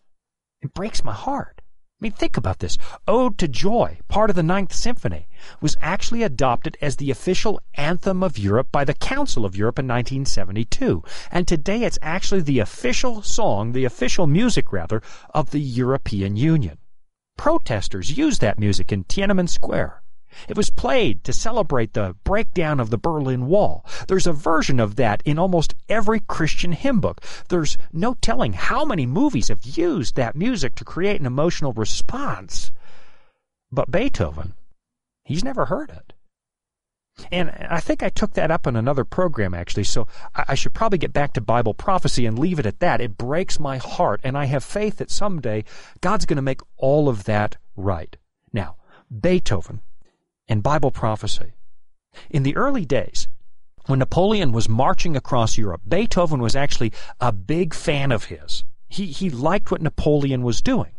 it 0.63 0.73
breaks 0.73 1.05
my 1.05 1.13
heart. 1.13 1.56
I 1.99 2.05
mean, 2.05 2.13
think 2.13 2.37
about 2.37 2.59
this. 2.59 2.77
Ode 3.09 3.39
to 3.39 3.49
Joy, 3.49 4.01
part 4.07 4.29
of 4.29 4.37
the 4.37 4.43
Ninth 4.43 4.75
Symphony, 4.75 5.29
was 5.63 5.79
actually 5.81 6.23
adopted 6.23 6.77
as 6.83 6.97
the 6.97 7.11
official 7.11 7.59
anthem 7.73 8.23
of 8.23 8.37
Europe 8.37 8.71
by 8.71 8.85
the 8.85 8.93
Council 8.93 9.47
of 9.47 9.57
Europe 9.57 9.79
in 9.79 9.87
1972. 9.87 11.03
And 11.31 11.49
today 11.49 11.85
it's 11.85 11.99
actually 12.03 12.43
the 12.43 12.59
official 12.59 13.23
song, 13.23 13.73
the 13.73 13.87
official 13.87 14.27
music 14.27 14.75
rather, 14.75 15.01
of 15.31 15.53
the 15.53 15.61
European 15.61 16.37
Union. 16.37 16.77
Protesters 17.39 18.19
use 18.19 18.41
that 18.41 18.59
music 18.59 18.93
in 18.93 19.05
Tiananmen 19.05 19.49
Square. 19.49 20.03
It 20.49 20.57
was 20.57 20.71
played 20.71 21.25
to 21.25 21.33
celebrate 21.33 21.93
the 21.93 22.15
breakdown 22.25 22.81
of 22.81 22.91
the 22.91 22.99
Berlin 22.99 23.47
Wall. 23.47 23.85
There's 24.09 24.27
a 24.27 24.33
version 24.33 24.81
of 24.81 24.97
that 24.97 25.23
in 25.25 25.39
almost 25.39 25.75
every 25.89 26.21
Christian 26.21 26.73
hymn 26.73 27.01
book. 27.01 27.21
There's 27.49 27.79
no 27.93 28.15
telling 28.15 28.53
how 28.53 28.85
many 28.85 29.07
movies 29.07 29.49
have 29.49 29.65
used 29.65 30.15
that 30.17 30.37
music 30.37 30.75
to 30.77 30.85
create 30.85 31.21
an 31.21 31.27
emotional 31.27 31.73
response. 31.73 32.71
But 33.73 33.91
Beethoven, 33.91 34.55
he's 35.25 35.45
never 35.45 35.67
heard 35.67 35.91
it. 35.91 36.13
And 37.33 37.51
I 37.51 37.81
think 37.81 38.03
I 38.03 38.11
took 38.11 38.35
that 38.35 38.51
up 38.51 38.67
in 38.67 38.77
another 38.77 39.05
program, 39.05 39.55
actually, 39.55 39.85
so 39.85 40.07
I 40.35 40.55
should 40.55 40.75
probably 40.75 40.99
get 40.99 41.15
back 41.15 41.33
to 41.33 41.41
Bible 41.41 41.73
prophecy 41.73 42.27
and 42.27 42.39
leave 42.39 42.59
it 42.59 42.67
at 42.67 42.81
that. 42.81 43.01
It 43.01 43.17
breaks 43.17 43.59
my 43.59 43.79
heart, 43.79 44.21
and 44.23 44.37
I 44.37 44.45
have 44.45 44.63
faith 44.63 44.99
that 44.99 45.11
someday 45.11 45.65
God's 46.03 46.27
going 46.27 46.37
to 46.37 46.43
make 46.43 46.61
all 46.77 47.09
of 47.09 47.25
that 47.25 47.57
right. 47.75 48.15
Now, 48.53 48.77
Beethoven 49.11 49.81
and 50.49 50.63
Bible 50.63 50.91
prophecy. 50.91 51.55
In 52.31 52.43
the 52.43 52.57
early 52.57 52.85
days, 52.85 53.29
when 53.87 53.99
Napoleon 53.99 54.53
was 54.53 54.69
marching 54.69 55.17
across 55.17 55.59
Europe, 55.59 55.83
Beethoven 55.87 56.41
was 56.41 56.57
actually 56.57 56.93
a 57.21 57.33
big 57.33 57.75
fan 57.75 58.11
of 58.11 58.25
his. 58.25 58.65
He, 58.89 59.07
he 59.07 59.31
liked 59.31 59.71
what 59.71 59.83
Napoleon 59.83 60.43
was 60.43 60.63
doing 60.63 60.93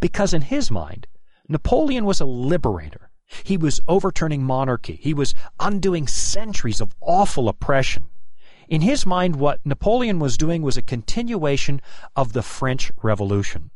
because 0.00 0.34
in 0.34 0.42
his 0.42 0.70
mind, 0.70 1.06
Napoleon 1.48 2.04
was 2.04 2.20
a 2.20 2.26
liberator. 2.26 3.10
He 3.42 3.56
was 3.56 3.80
overturning 3.88 4.44
monarchy. 4.44 4.96
He 5.00 5.14
was 5.14 5.34
undoing 5.58 6.06
centuries 6.06 6.80
of 6.80 6.94
awful 7.00 7.48
oppression. 7.48 8.04
In 8.68 8.80
his 8.80 9.04
mind, 9.04 9.36
what 9.36 9.64
Napoleon 9.64 10.18
was 10.18 10.38
doing 10.38 10.62
was 10.62 10.76
a 10.76 10.82
continuation 10.82 11.80
of 12.16 12.32
the 12.32 12.42
French 12.42 12.92
Revolution. 13.02 13.70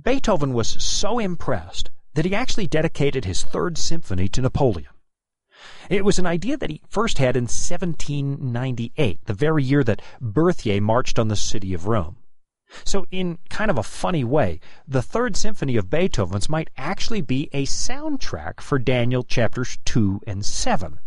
Beethoven 0.00 0.54
was 0.54 0.82
so 0.82 1.18
impressed 1.18 1.90
that 2.14 2.24
he 2.24 2.34
actually 2.34 2.66
dedicated 2.66 3.24
his 3.24 3.42
third 3.42 3.78
symphony 3.78 4.28
to 4.28 4.42
Napoleon. 4.42 4.90
It 5.88 6.04
was 6.04 6.18
an 6.18 6.26
idea 6.26 6.56
that 6.56 6.70
he 6.70 6.82
first 6.88 7.18
had 7.18 7.36
in 7.36 7.44
1798, 7.44 9.24
the 9.24 9.34
very 9.34 9.62
year 9.62 9.84
that 9.84 10.02
Berthier 10.20 10.80
marched 10.80 11.18
on 11.18 11.28
the 11.28 11.36
city 11.36 11.72
of 11.72 11.86
Rome. 11.86 12.16
So, 12.84 13.06
in 13.10 13.38
kind 13.50 13.70
of 13.70 13.76
a 13.78 13.82
funny 13.82 14.24
way, 14.24 14.58
the 14.88 15.02
third 15.02 15.36
symphony 15.36 15.76
of 15.76 15.90
Beethoven's 15.90 16.48
might 16.48 16.70
actually 16.76 17.20
be 17.20 17.50
a 17.52 17.66
soundtrack 17.66 18.60
for 18.60 18.78
Daniel 18.78 19.22
chapters 19.22 19.78
2 19.84 20.22
and 20.26 20.44
7. 20.44 20.98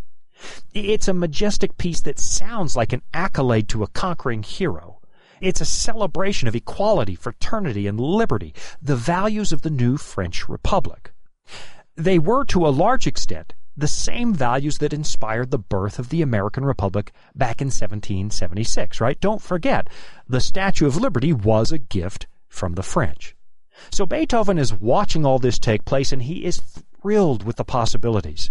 It's 0.74 1.08
a 1.08 1.14
majestic 1.14 1.78
piece 1.78 2.02
that 2.02 2.20
sounds 2.20 2.76
like 2.76 2.94
an 2.94 3.02
accolade 3.14 3.68
to 3.70 3.84
a 3.84 3.88
conquering 3.88 4.44
hero. 4.44 5.02
It's 5.46 5.62
a 5.62 5.66
celebration 5.66 6.48
of 6.48 6.56
equality, 6.56 7.14
fraternity, 7.14 7.86
and 7.86 8.00
liberty, 8.00 8.52
the 8.82 8.96
values 8.96 9.54
of 9.54 9.62
the 9.62 9.70
new 9.70 9.96
French 9.96 10.50
Republic. 10.50 11.14
They 11.96 12.18
were, 12.18 12.46
to 12.46 12.66
a 12.66 12.70
large 12.70 13.06
extent, 13.06 13.54
the 13.78 13.88
same 13.88 14.34
values 14.34 14.80
that 14.80 14.92
inspired 14.92 15.52
the 15.52 15.60
birth 15.60 16.00
of 16.00 16.10
the 16.10 16.24
American 16.24 16.66
Republic 16.66 17.12
back 17.36 17.62
in 17.62 17.68
1776, 17.68 19.00
right? 19.00 19.20
Don't 19.20 19.40
forget, 19.40 19.88
the 20.28 20.42
Statue 20.42 20.88
of 20.88 20.98
Liberty 20.98 21.32
was 21.32 21.72
a 21.72 21.78
gift 21.78 22.26
from 22.48 22.74
the 22.74 22.82
French. 22.82 23.36
So 23.92 24.08
Beethoven 24.08 24.58
is 24.58 24.74
watching 24.74 25.28
all 25.28 25.38
this 25.38 25.60
take 25.60 25.86
place 25.86 26.12
and 26.12 26.24
he 26.24 26.44
is 26.44 26.58
thrilled 26.58 27.44
with 27.44 27.58
the 27.58 27.64
possibilities. 27.64 28.50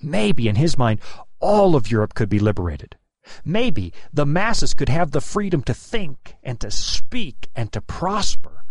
Maybe 0.00 0.46
in 0.46 0.54
his 0.54 0.78
mind, 0.78 1.00
all 1.40 1.74
of 1.74 1.90
Europe 1.90 2.14
could 2.14 2.28
be 2.28 2.38
liberated. 2.38 2.94
Maybe 3.44 3.92
the 4.12 4.26
masses 4.26 4.74
could 4.74 4.88
have 4.88 5.10
the 5.10 5.20
freedom 5.20 5.62
to 5.64 5.74
think 5.74 6.36
and 6.42 6.60
to 6.60 6.70
speak 6.70 7.48
and 7.54 7.72
to 7.72 7.80
prosper. 7.80 8.64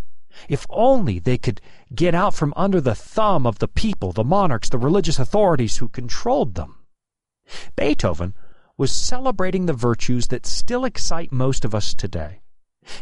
If 0.48 0.66
only 0.68 1.18
they 1.18 1.38
could 1.38 1.60
get 1.94 2.14
out 2.14 2.34
from 2.34 2.52
under 2.56 2.80
the 2.80 2.94
thumb 2.94 3.46
of 3.46 3.58
the 3.58 3.68
people, 3.68 4.12
the 4.12 4.24
monarchs, 4.24 4.68
the 4.68 4.78
religious 4.78 5.18
authorities 5.18 5.78
who 5.78 5.88
controlled 5.88 6.54
them. 6.54 6.84
Beethoven 7.76 8.34
was 8.76 8.92
celebrating 8.92 9.66
the 9.66 9.72
virtues 9.72 10.28
that 10.28 10.44
still 10.44 10.84
excite 10.84 11.32
most 11.32 11.64
of 11.64 11.74
us 11.74 11.94
today. 11.94 12.40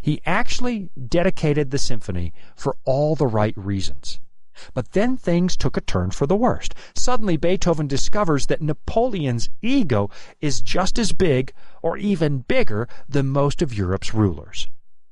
He 0.01 0.21
actually 0.25 0.91
dedicated 1.09 1.71
the 1.71 1.79
symphony 1.79 2.33
for 2.57 2.77
all 2.85 3.17
the 3.17 3.27
right 3.27 3.57
reasons. 3.57 4.21
But 4.73 4.93
then 4.93 5.17
things 5.17 5.57
took 5.57 5.77
a 5.77 5.81
turn 5.81 6.11
for 6.11 6.27
the 6.27 6.37
worst. 6.37 6.75
Suddenly, 6.95 7.37
Beethoven 7.37 7.87
discovers 7.87 8.47
that 8.47 8.63
Napoleon's 8.63 9.49
ego 9.63 10.11
is 10.41 10.61
just 10.61 10.99
as 10.99 11.13
big, 11.13 11.53
or 11.83 11.97
even 11.97 12.39
bigger, 12.39 12.89
than 13.09 13.29
most 13.29 13.63
of 13.63 13.77
Europe's 13.77 14.15
rulers. 14.15 14.69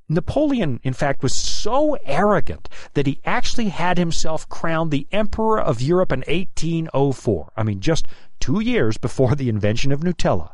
Napoleon, 0.08 0.80
in 0.82 0.92
fact, 0.92 1.22
was 1.22 1.34
so 1.34 1.94
arrogant 2.04 2.68
that 2.94 3.06
he 3.06 3.20
actually 3.24 3.68
had 3.68 3.98
himself 3.98 4.48
crowned 4.48 4.90
the 4.90 5.06
Emperor 5.12 5.60
of 5.60 5.80
Europe 5.80 6.12
in 6.12 6.20
1804. 6.20 7.52
I 7.56 7.62
mean, 7.62 7.80
just 7.80 8.06
two 8.40 8.60
years 8.60 8.98
before 8.98 9.34
the 9.34 9.48
invention 9.48 9.92
of 9.92 10.00
Nutella. 10.00 10.50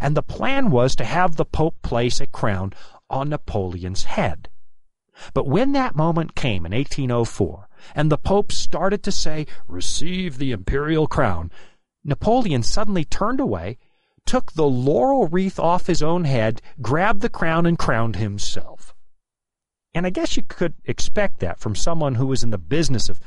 And 0.00 0.16
the 0.16 0.22
plan 0.22 0.70
was 0.70 0.96
to 0.96 1.04
have 1.04 1.36
the 1.36 1.44
Pope 1.44 1.82
place 1.82 2.20
a 2.20 2.26
crown 2.26 2.72
on 3.10 3.28
Napoleon's 3.28 4.04
head. 4.04 4.48
But 5.32 5.46
when 5.46 5.72
that 5.72 5.96
moment 5.96 6.34
came 6.34 6.66
in 6.66 6.72
1804, 6.72 7.68
and 7.94 8.10
the 8.10 8.18
Pope 8.18 8.50
started 8.50 9.02
to 9.02 9.12
say, 9.12 9.46
Receive 9.68 10.38
the 10.38 10.52
imperial 10.52 11.06
crown, 11.06 11.50
Napoleon 12.04 12.62
suddenly 12.62 13.04
turned 13.04 13.40
away, 13.40 13.78
took 14.26 14.52
the 14.52 14.66
laurel 14.66 15.26
wreath 15.26 15.58
off 15.58 15.86
his 15.86 16.02
own 16.02 16.24
head, 16.24 16.60
grabbed 16.80 17.20
the 17.20 17.28
crown, 17.28 17.66
and 17.66 17.78
crowned 17.78 18.16
himself. 18.16 18.94
And 19.94 20.06
I 20.06 20.10
guess 20.10 20.36
you 20.36 20.42
could 20.42 20.74
expect 20.84 21.38
that 21.40 21.60
from 21.60 21.74
someone 21.74 22.16
who 22.16 22.26
was 22.26 22.42
in 22.42 22.50
the 22.50 22.58
business 22.58 23.08
of 23.08 23.20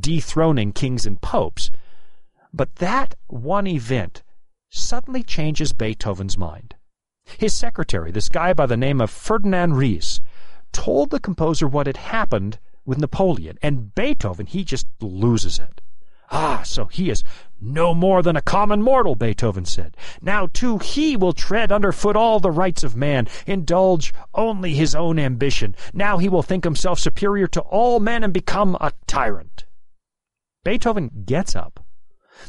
dethroning 0.00 0.72
kings 0.72 1.06
and 1.06 1.20
popes. 1.20 1.70
But 2.52 2.76
that 2.76 3.14
one 3.28 3.66
event 3.66 4.22
suddenly 4.70 5.22
changes 5.22 5.72
Beethoven's 5.72 6.36
mind. 6.36 6.74
His 7.38 7.54
secretary, 7.54 8.10
this 8.10 8.28
guy 8.28 8.52
by 8.52 8.66
the 8.66 8.76
name 8.76 9.00
of 9.00 9.10
Ferdinand 9.10 9.74
Ries, 9.74 10.20
told 10.72 11.10
the 11.10 11.20
composer 11.20 11.66
what 11.66 11.86
had 11.86 11.96
happened 11.96 12.58
with 12.84 12.98
Napoleon, 12.98 13.58
and 13.62 13.94
Beethoven, 13.94 14.46
he 14.46 14.64
just 14.64 14.86
loses 15.00 15.58
it. 15.58 15.80
Ah, 16.34 16.62
so 16.64 16.86
he 16.86 17.10
is 17.10 17.22
no 17.60 17.94
more 17.94 18.22
than 18.22 18.36
a 18.36 18.42
common 18.42 18.82
mortal, 18.82 19.14
Beethoven 19.14 19.66
said. 19.66 19.96
Now, 20.22 20.48
too, 20.50 20.78
he 20.78 21.14
will 21.14 21.34
tread 21.34 21.70
underfoot 21.70 22.16
all 22.16 22.40
the 22.40 22.50
rights 22.50 22.82
of 22.82 22.96
man, 22.96 23.28
indulge 23.46 24.14
only 24.34 24.74
his 24.74 24.94
own 24.94 25.18
ambition. 25.18 25.76
Now 25.92 26.16
he 26.16 26.30
will 26.30 26.42
think 26.42 26.64
himself 26.64 26.98
superior 26.98 27.46
to 27.48 27.60
all 27.60 28.00
men 28.00 28.24
and 28.24 28.32
become 28.32 28.76
a 28.80 28.92
tyrant. 29.06 29.66
Beethoven 30.64 31.24
gets 31.26 31.54
up. 31.54 31.84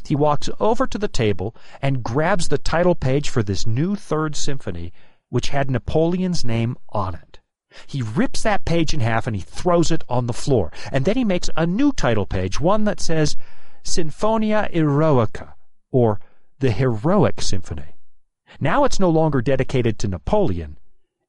He 0.06 0.16
walks 0.16 0.50
over 0.62 0.88
to 0.88 0.98
the 0.98 1.10
table 1.10 1.54
and 1.82 2.04
grabs 2.04 2.48
the 2.48 2.58
title 2.58 2.96
page 2.96 3.30
for 3.30 3.44
this 3.44 3.68
new 3.68 3.96
Third 3.96 4.36
Symphony, 4.36 4.94
which 5.30 5.50
had 5.50 5.70
Napoleon's 5.70 6.46
name 6.46 6.78
on 6.90 7.16
it. 7.16 7.40
He 7.88 8.02
rips 8.02 8.44
that 8.44 8.66
page 8.66 8.94
in 8.94 9.00
half 9.00 9.28
and 9.28 9.36
he 9.36 9.42
throws 9.42 9.92
it 9.92 10.04
on 10.08 10.28
the 10.28 10.34
floor. 10.34 10.72
And 10.92 11.06
then 11.06 11.16
he 11.16 11.24
makes 11.24 11.50
a 11.56 11.66
new 11.66 11.92
title 11.92 12.26
page, 12.26 12.60
one 12.60 12.84
that 12.84 13.00
says 13.00 13.36
Sinfonia 13.84 14.72
Eroica, 14.74 15.54
or 15.92 16.20
the 16.60 16.72
Heroic 16.72 17.42
Symphony. 17.42 17.96
Now 18.60 18.84
it's 18.84 19.00
no 19.00 19.10
longer 19.10 19.42
dedicated 19.42 19.98
to 20.00 20.08
Napoleon, 20.08 20.78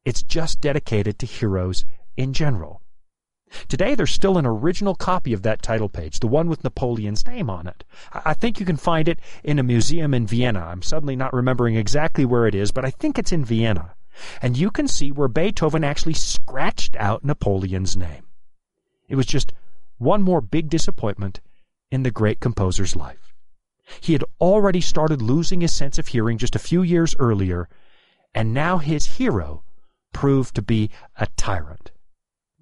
it's 0.04 0.22
just 0.22 0.60
dedicated 0.60 1.18
to 1.18 1.26
heroes 1.26 1.84
in 2.16 2.32
general. 2.32 2.82
Today, 3.68 3.94
there's 3.94 4.10
still 4.10 4.36
an 4.36 4.46
original 4.46 4.94
copy 4.94 5.32
of 5.32 5.42
that 5.42 5.62
title 5.62 5.88
page, 5.88 6.20
the 6.20 6.26
one 6.26 6.48
with 6.48 6.64
Napoleon's 6.64 7.26
name 7.26 7.48
on 7.48 7.66
it. 7.66 7.84
I 8.12 8.34
think 8.34 8.58
you 8.58 8.66
can 8.66 8.76
find 8.76 9.08
it 9.08 9.20
in 9.44 9.58
a 9.58 9.62
museum 9.62 10.12
in 10.12 10.26
Vienna. 10.26 10.60
I'm 10.60 10.82
suddenly 10.82 11.14
not 11.14 11.32
remembering 11.32 11.76
exactly 11.76 12.24
where 12.24 12.46
it 12.46 12.54
is, 12.54 12.72
but 12.72 12.84
I 12.84 12.90
think 12.90 13.18
it's 13.18 13.32
in 13.32 13.44
Vienna. 13.44 13.94
And 14.40 14.56
you 14.56 14.70
can 14.70 14.88
see 14.88 15.10
where 15.10 15.28
Beethoven 15.28 15.84
actually 15.84 16.14
scratched 16.14 16.96
out 16.96 17.24
Napoleon's 17.24 17.96
name. 17.96 18.24
It 19.08 19.16
was 19.16 19.26
just 19.26 19.52
one 19.98 20.22
more 20.22 20.40
big 20.40 20.70
disappointment 20.70 21.40
in 21.90 22.02
the 22.02 22.10
great 22.10 22.40
composer's 22.40 22.96
life. 22.96 23.34
He 24.00 24.12
had 24.14 24.24
already 24.40 24.80
started 24.80 25.20
losing 25.20 25.60
his 25.60 25.72
sense 25.72 25.98
of 25.98 26.08
hearing 26.08 26.38
just 26.38 26.56
a 26.56 26.60
few 26.60 26.82
years 26.82 27.14
earlier, 27.18 27.68
and 28.34 28.54
now 28.54 28.78
his 28.78 29.18
hero 29.18 29.62
proved 30.12 30.54
to 30.54 30.62
be 30.62 30.90
a 31.16 31.26
tyrant. 31.36 31.90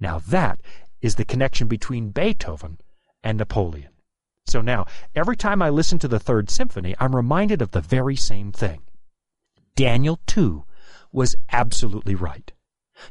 Now 0.01 0.19
that 0.19 0.61
is 1.01 1.15
the 1.15 1.25
connection 1.25 1.69
between 1.69 2.11
Beethoven 2.11 2.79
and 3.23 3.39
Napoleon. 3.39 3.91
So 4.47 4.61
now, 4.61 4.87
every 5.15 5.37
time 5.37 5.63
I 5.63 5.71
listen 5.71 5.99
to 6.01 6.09
the 6.09 6.19
Third 6.19 6.51
Symphony, 6.51 6.97
I'm 6.99 7.15
reminded 7.15 7.63
of 7.63 7.71
the 7.71 7.81
very 7.81 8.17
same 8.17 8.51
thing. 8.51 8.83
Daniel, 9.77 10.19
too, 10.27 10.65
was 11.13 11.37
absolutely 11.51 12.15
right. 12.15 12.53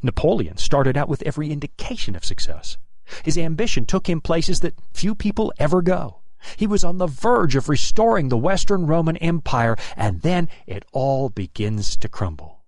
Napoleon 0.01 0.58
started 0.58 0.98
out 0.98 1.10
with 1.10 1.24
every 1.24 1.51
indication 1.51 2.15
of 2.15 2.25
success. 2.25 2.77
His 3.24 3.38
ambition 3.38 3.86
took 3.86 4.10
him 4.10 4.22
places 4.22 4.62
that 4.62 4.79
few 4.93 5.15
people 5.15 5.53
ever 5.58 5.81
go. 5.81 6.22
He 6.55 6.65
was 6.65 6.84
on 6.84 6.98
the 6.98 7.08
verge 7.08 7.55
of 7.55 7.70
restoring 7.70 8.29
the 8.29 8.38
Western 8.38 8.88
Roman 8.88 9.17
Empire, 9.17 9.75
and 9.96 10.22
then 10.22 10.50
it 10.65 10.86
all 10.91 11.29
begins 11.29 11.96
to 11.98 12.10
crumble. 12.10 12.63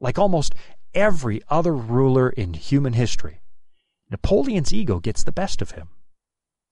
Like 0.00 0.18
almost 0.18 0.54
every 0.94 1.42
other 1.48 1.74
ruler 1.74 2.30
in 2.30 2.54
human 2.54 2.94
history, 2.94 3.40
Napoleon's 4.10 4.72
ego 4.72 5.00
gets 5.00 5.24
the 5.24 5.32
best 5.32 5.60
of 5.60 5.72
him. 5.72 5.88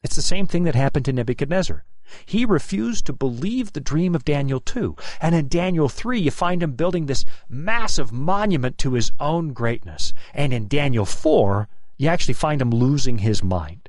It's 0.02 0.16
the 0.16 0.22
same 0.22 0.46
thing 0.46 0.64
that 0.64 0.74
happened 0.74 1.04
to 1.06 1.12
Nebuchadnezzar. 1.12 1.84
He 2.26 2.44
refused 2.44 3.06
to 3.06 3.12
believe 3.12 3.72
the 3.72 3.80
dream 3.80 4.14
of 4.14 4.24
Daniel 4.24 4.60
2. 4.60 4.96
And 5.20 5.34
in 5.34 5.48
Daniel 5.48 5.88
3, 5.88 6.20
you 6.20 6.30
find 6.30 6.62
him 6.62 6.72
building 6.72 7.06
this 7.06 7.24
massive 7.48 8.12
monument 8.12 8.78
to 8.78 8.94
his 8.94 9.12
own 9.20 9.52
greatness. 9.52 10.12
And 10.34 10.52
in 10.52 10.68
Daniel 10.68 11.04
4, 11.04 11.68
you 11.96 12.08
actually 12.08 12.34
find 12.34 12.60
him 12.60 12.70
losing 12.70 13.18
his 13.18 13.42
mind. 13.42 13.88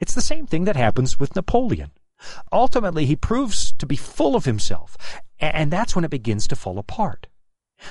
It's 0.00 0.14
the 0.14 0.20
same 0.20 0.46
thing 0.46 0.64
that 0.64 0.76
happens 0.76 1.20
with 1.20 1.36
Napoleon. 1.36 1.92
Ultimately, 2.52 3.06
he 3.06 3.16
proves 3.16 3.72
to 3.72 3.86
be 3.86 3.96
full 3.96 4.34
of 4.34 4.44
himself, 4.44 4.96
and 5.38 5.70
that's 5.70 5.94
when 5.94 6.04
it 6.04 6.10
begins 6.10 6.46
to 6.48 6.56
fall 6.56 6.78
apart. 6.78 7.26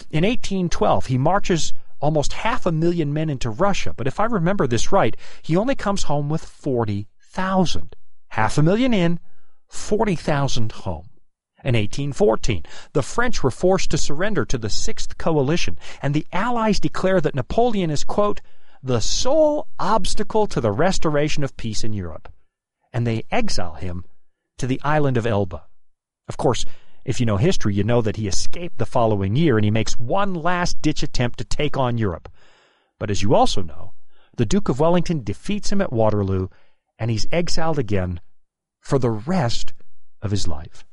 In 0.10 0.24
1812, 0.24 1.08
he 1.08 1.18
marches 1.18 1.74
almost 2.00 2.34
half 2.34 2.66
a 2.66 2.72
million 2.72 3.14
men 3.14 3.30
into 3.30 3.50
Russia, 3.50 3.94
but 3.94 4.08
if 4.08 4.20
I 4.20 4.26
remember 4.26 4.68
this 4.68 4.92
right, 4.92 5.16
he 5.42 5.56
only 5.56 5.76
comes 5.76 6.04
home 6.04 6.30
with 6.30 6.44
40,000. 6.44 7.96
Half 8.30 8.58
a 8.58 8.64
million 8.64 8.94
in, 8.94 9.20
40,000 9.74 10.72
home. 10.72 11.10
In 11.64 11.76
1814, 11.76 12.64
the 12.94 13.02
French 13.02 13.42
were 13.42 13.52
forced 13.52 13.90
to 13.92 13.98
surrender 13.98 14.46
to 14.46 14.58
the 14.58 14.70
Sixth 14.70 15.18
Coalition, 15.18 15.80
and 16.02 16.14
the 16.14 16.28
Allies 16.32 16.80
declare 16.80 17.20
that 17.22 17.36
Napoleon 17.36 17.90
is, 17.90 18.04
quote, 18.04 18.42
the 18.84 19.00
sole 19.00 19.68
obstacle 19.80 20.46
to 20.48 20.62
the 20.62 20.72
restoration 20.72 21.44
of 21.44 21.58
peace 21.58 21.84
in 21.84 21.94
Europe. 21.94 22.32
And 22.92 23.08
they 23.08 23.24
exile 23.32 23.74
him 23.74 24.06
to 24.58 24.68
the 24.68 24.80
island 24.84 25.18
of 25.18 25.26
Elba. 25.26 25.64
Of 26.28 26.38
course, 26.38 26.66
if 27.04 27.20
you 27.20 27.26
know 27.26 27.38
history, 27.38 27.74
you 27.74 27.84
know 27.84 28.02
that 28.02 28.18
he 28.18 28.28
escaped 28.28 28.78
the 28.78 28.86
following 28.86 29.36
year 29.36 29.58
and 29.58 29.66
he 29.66 29.72
makes 29.72 29.98
one 29.98 30.36
last 30.36 30.82
ditch 30.82 31.02
attempt 31.02 31.40
to 31.40 31.46
take 31.46 31.78
on 31.78 31.98
Europe. 31.98 32.30
But 33.00 33.10
as 33.10 33.22
you 33.24 33.34
also 33.34 33.62
know, 33.62 33.94
the 34.36 34.46
Duke 34.46 34.70
of 34.70 34.80
Wellington 34.80 35.24
defeats 35.24 35.72
him 35.72 35.82
at 35.82 35.92
Waterloo 35.92 36.50
and 37.00 37.10
he's 37.10 37.28
exiled 37.32 37.80
again 37.80 38.22
for 38.84 39.00
the 39.00 39.10
rest 39.10 39.74
of 40.22 40.32
his 40.32 40.48
life. 40.48 40.86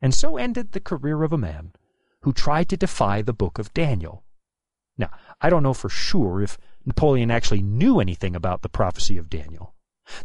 And 0.00 0.14
so 0.14 0.36
ended 0.36 0.72
the 0.72 0.80
career 0.80 1.24
of 1.24 1.32
a 1.32 1.38
man 1.38 1.72
who 2.22 2.32
tried 2.32 2.68
to 2.68 2.76
defy 2.76 3.22
the 3.22 3.32
book 3.32 3.58
of 3.58 3.74
Daniel. 3.74 4.24
Now, 4.96 5.10
I 5.40 5.50
don't 5.50 5.62
know 5.62 5.74
for 5.74 5.88
sure 5.88 6.42
if 6.42 6.56
Napoleon 6.86 7.30
actually 7.30 7.62
knew 7.62 8.00
anything 8.00 8.34
about 8.34 8.62
the 8.62 8.68
prophecy 8.68 9.18
of 9.18 9.28
Daniel. 9.28 9.74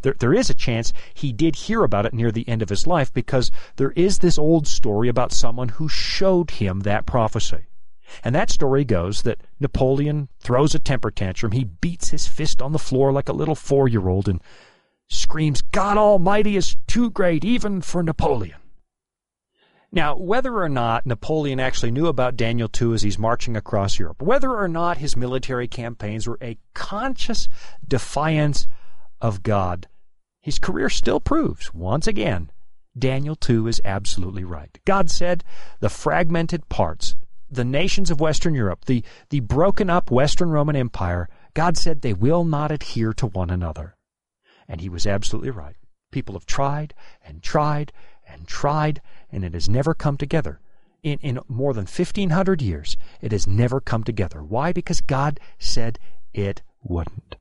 There, 0.02 0.14
there 0.18 0.32
is 0.32 0.48
a 0.48 0.54
chance 0.54 0.92
he 1.12 1.32
did 1.32 1.56
hear 1.56 1.84
about 1.84 2.06
it 2.06 2.14
near 2.14 2.32
the 2.32 2.48
end 2.48 2.62
of 2.62 2.70
his 2.70 2.86
life 2.86 3.12
because 3.12 3.50
there 3.76 3.90
is 3.92 4.20
this 4.20 4.38
old 4.38 4.66
story 4.66 5.08
about 5.08 5.32
someone 5.32 5.70
who 5.70 5.88
showed 5.88 6.52
him 6.52 6.80
that 6.80 7.06
prophecy. 7.06 7.66
And 8.22 8.34
that 8.34 8.50
story 8.50 8.84
goes 8.84 9.22
that 9.22 9.40
Napoleon 9.58 10.28
throws 10.38 10.74
a 10.74 10.78
temper 10.78 11.10
tantrum. 11.10 11.52
He 11.52 11.64
beats 11.64 12.10
his 12.10 12.26
fist 12.26 12.62
on 12.62 12.72
the 12.72 12.78
floor 12.78 13.12
like 13.12 13.28
a 13.28 13.32
little 13.32 13.54
four 13.54 13.88
year 13.88 14.08
old 14.08 14.28
and 14.28 14.40
screams, 15.08 15.62
God 15.62 15.96
Almighty 15.96 16.56
is 16.56 16.76
too 16.86 17.10
great 17.10 17.44
even 17.44 17.80
for 17.80 18.02
Napoleon. 18.02 18.58
Now, 19.94 20.16
whether 20.16 20.56
or 20.56 20.68
not 20.68 21.06
Napoleon 21.06 21.60
actually 21.60 21.92
knew 21.92 22.08
about 22.08 22.36
Daniel 22.36 22.66
2 22.66 22.94
as 22.94 23.02
he's 23.02 23.16
marching 23.16 23.56
across 23.56 23.96
Europe, 23.96 24.20
whether 24.20 24.50
or 24.50 24.66
not 24.66 24.98
his 24.98 25.16
military 25.16 25.68
campaigns 25.68 26.26
were 26.26 26.38
a 26.42 26.58
conscious 26.74 27.48
defiance 27.86 28.66
of 29.20 29.44
God. 29.44 29.86
His 30.40 30.58
career 30.58 30.90
still 30.90 31.20
proves, 31.20 31.72
once 31.72 32.08
again, 32.08 32.50
Daniel 32.98 33.36
2 33.36 33.68
is 33.68 33.80
absolutely 33.84 34.42
right. 34.42 34.78
God 34.84 35.10
said 35.10 35.44
the 35.78 35.88
fragmented 35.88 36.68
parts, 36.68 37.14
the 37.48 37.64
nations 37.64 38.10
of 38.10 38.20
Western 38.20 38.52
Europe, 38.54 38.86
the, 38.86 39.04
the 39.30 39.40
broken 39.40 39.88
up 39.88 40.10
Western 40.10 40.50
Roman 40.50 40.74
Empire, 40.74 41.28
God 41.54 41.76
said 41.76 42.02
they 42.02 42.12
will 42.12 42.44
not 42.44 42.72
adhere 42.72 43.12
to 43.14 43.28
one 43.28 43.50
another. 43.50 43.94
And 44.68 44.80
he 44.80 44.88
was 44.88 45.06
absolutely 45.06 45.50
right. 45.50 45.76
People 46.10 46.34
have 46.34 46.46
tried 46.46 46.94
and 47.24 47.42
tried 47.42 47.92
and 48.26 48.46
tried, 48.46 49.02
and 49.30 49.44
it 49.44 49.54
has 49.54 49.68
never 49.68 49.94
come 49.94 50.16
together. 50.16 50.60
In, 51.02 51.18
in 51.18 51.38
more 51.48 51.74
than 51.74 51.84
1,500 51.84 52.62
years, 52.62 52.96
it 53.20 53.32
has 53.32 53.46
never 53.46 53.80
come 53.80 54.04
together. 54.04 54.42
Why? 54.42 54.72
Because 54.72 55.00
God 55.00 55.38
said 55.58 55.98
it 56.32 56.62
wouldn't. 56.82 57.36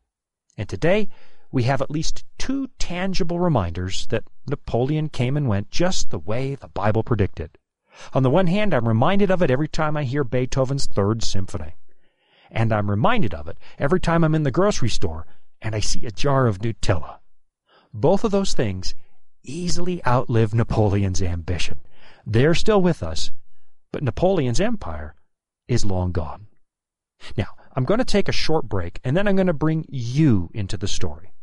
And 0.58 0.68
today, 0.68 1.10
we 1.52 1.64
have 1.64 1.82
at 1.82 1.92
least 1.92 2.26
two 2.38 2.70
tangible 2.80 3.40
reminders 3.40 4.08
that 4.08 4.26
Napoleon 4.48 5.08
came 5.08 5.38
and 5.38 5.48
went 5.48 5.70
just 5.70 6.10
the 6.10 6.20
way 6.20 6.56
the 6.56 6.68
Bible 6.68 7.04
predicted. 7.04 7.58
On 8.14 8.24
the 8.24 8.30
one 8.30 8.48
hand, 8.48 8.74
I'm 8.74 8.88
reminded 8.88 9.30
of 9.30 9.42
it 9.42 9.52
every 9.52 9.68
time 9.68 9.96
I 9.96 10.04
hear 10.04 10.24
Beethoven's 10.24 10.88
Third 10.88 11.24
Symphony. 11.24 11.76
And 12.50 12.74
I'm 12.74 12.90
reminded 12.90 13.34
of 13.34 13.48
it 13.48 13.58
every 13.78 14.00
time 14.00 14.24
I'm 14.24 14.36
in 14.36 14.44
the 14.44 14.52
grocery 14.52 14.90
store 14.90 15.28
and 15.64 15.74
I 15.74 15.80
see 15.80 16.06
a 16.06 16.12
jar 16.12 16.46
of 16.46 16.60
Nutella. 16.60 17.20
Both 17.94 18.24
of 18.24 18.32
those 18.32 18.54
things 18.54 18.94
easily 19.44 20.06
outlive 20.06 20.54
Napoleon's 20.54 21.22
ambition. 21.22 21.80
They're 22.26 22.54
still 22.54 22.82
with 22.82 23.02
us, 23.02 23.32
but 23.92 24.04
Napoleon's 24.04 24.62
empire 24.62 25.16
is 25.68 25.86
long 25.86 26.12
gone. 26.12 26.48
Now, 27.38 27.48
I'm 27.76 27.86
going 27.86 28.00
to 28.00 28.06
take 28.06 28.28
a 28.28 28.34
short 28.34 28.68
break 28.68 29.00
and 29.04 29.16
then 29.16 29.28
I'm 29.28 29.36
going 29.36 29.48
to 29.48 29.54
bring 29.54 29.86
you 29.88 30.50
into 30.54 30.78
the 30.78 30.88
story. 30.88 31.34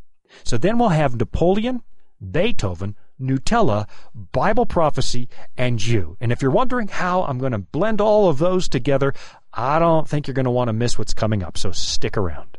So 0.44 0.58
then 0.58 0.78
we'll 0.78 0.90
have 0.90 1.16
Napoleon, 1.16 1.82
Beethoven, 2.30 2.96
Nutella, 3.20 3.88
Bible 4.14 4.66
prophecy, 4.66 5.28
and 5.56 5.84
you. 5.84 6.16
And 6.20 6.30
if 6.30 6.40
you're 6.42 6.50
wondering 6.50 6.88
how 6.88 7.22
I'm 7.24 7.38
going 7.38 7.52
to 7.52 7.58
blend 7.58 8.00
all 8.00 8.28
of 8.28 8.38
those 8.38 8.68
together, 8.68 9.12
I 9.52 9.78
don't 9.78 10.08
think 10.08 10.26
you're 10.26 10.34
going 10.34 10.44
to 10.44 10.50
want 10.50 10.68
to 10.68 10.72
miss 10.72 10.98
what's 10.98 11.14
coming 11.14 11.42
up, 11.42 11.58
so 11.58 11.72
stick 11.72 12.16
around. 12.16 12.58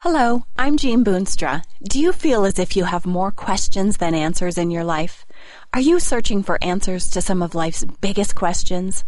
Hello, 0.00 0.44
I'm 0.58 0.76
Jean 0.76 1.02
Boonstra. 1.02 1.62
Do 1.82 1.98
you 1.98 2.12
feel 2.12 2.44
as 2.44 2.58
if 2.58 2.76
you 2.76 2.84
have 2.84 3.06
more 3.06 3.30
questions 3.30 3.96
than 3.96 4.14
answers 4.14 4.58
in 4.58 4.70
your 4.70 4.84
life? 4.84 5.24
Are 5.72 5.80
you 5.80 5.98
searching 6.00 6.42
for 6.42 6.62
answers 6.62 7.08
to 7.10 7.22
some 7.22 7.40
of 7.40 7.54
life's 7.54 7.82
biggest 8.02 8.34
questions? 8.34 9.04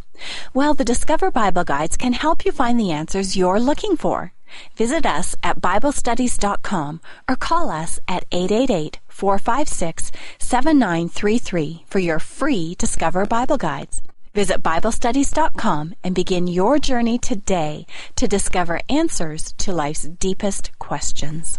Well, 0.54 0.72
the 0.72 0.86
Discover 0.86 1.30
Bible 1.30 1.64
Guides 1.64 1.98
can 1.98 2.14
help 2.14 2.46
you 2.46 2.52
find 2.52 2.80
the 2.80 2.90
answers 2.90 3.36
you're 3.36 3.60
looking 3.60 3.98
for. 3.98 4.32
Visit 4.76 5.04
us 5.04 5.36
at 5.42 5.60
BibleStudies.com 5.60 7.02
or 7.28 7.36
call 7.36 7.68
us 7.70 8.00
at 8.08 8.24
888 8.32 8.98
456 9.08 10.10
7933 10.38 11.84
for 11.86 11.98
your 11.98 12.18
free 12.18 12.74
Discover 12.78 13.26
Bible 13.26 13.58
Guides. 13.58 14.00
Visit 14.38 14.62
BibleStudies.com 14.62 15.96
and 16.04 16.14
begin 16.14 16.46
your 16.46 16.78
journey 16.78 17.18
today 17.18 17.84
to 18.14 18.28
discover 18.28 18.80
answers 18.88 19.52
to 19.54 19.72
life's 19.72 20.04
deepest 20.04 20.78
questions. 20.78 21.58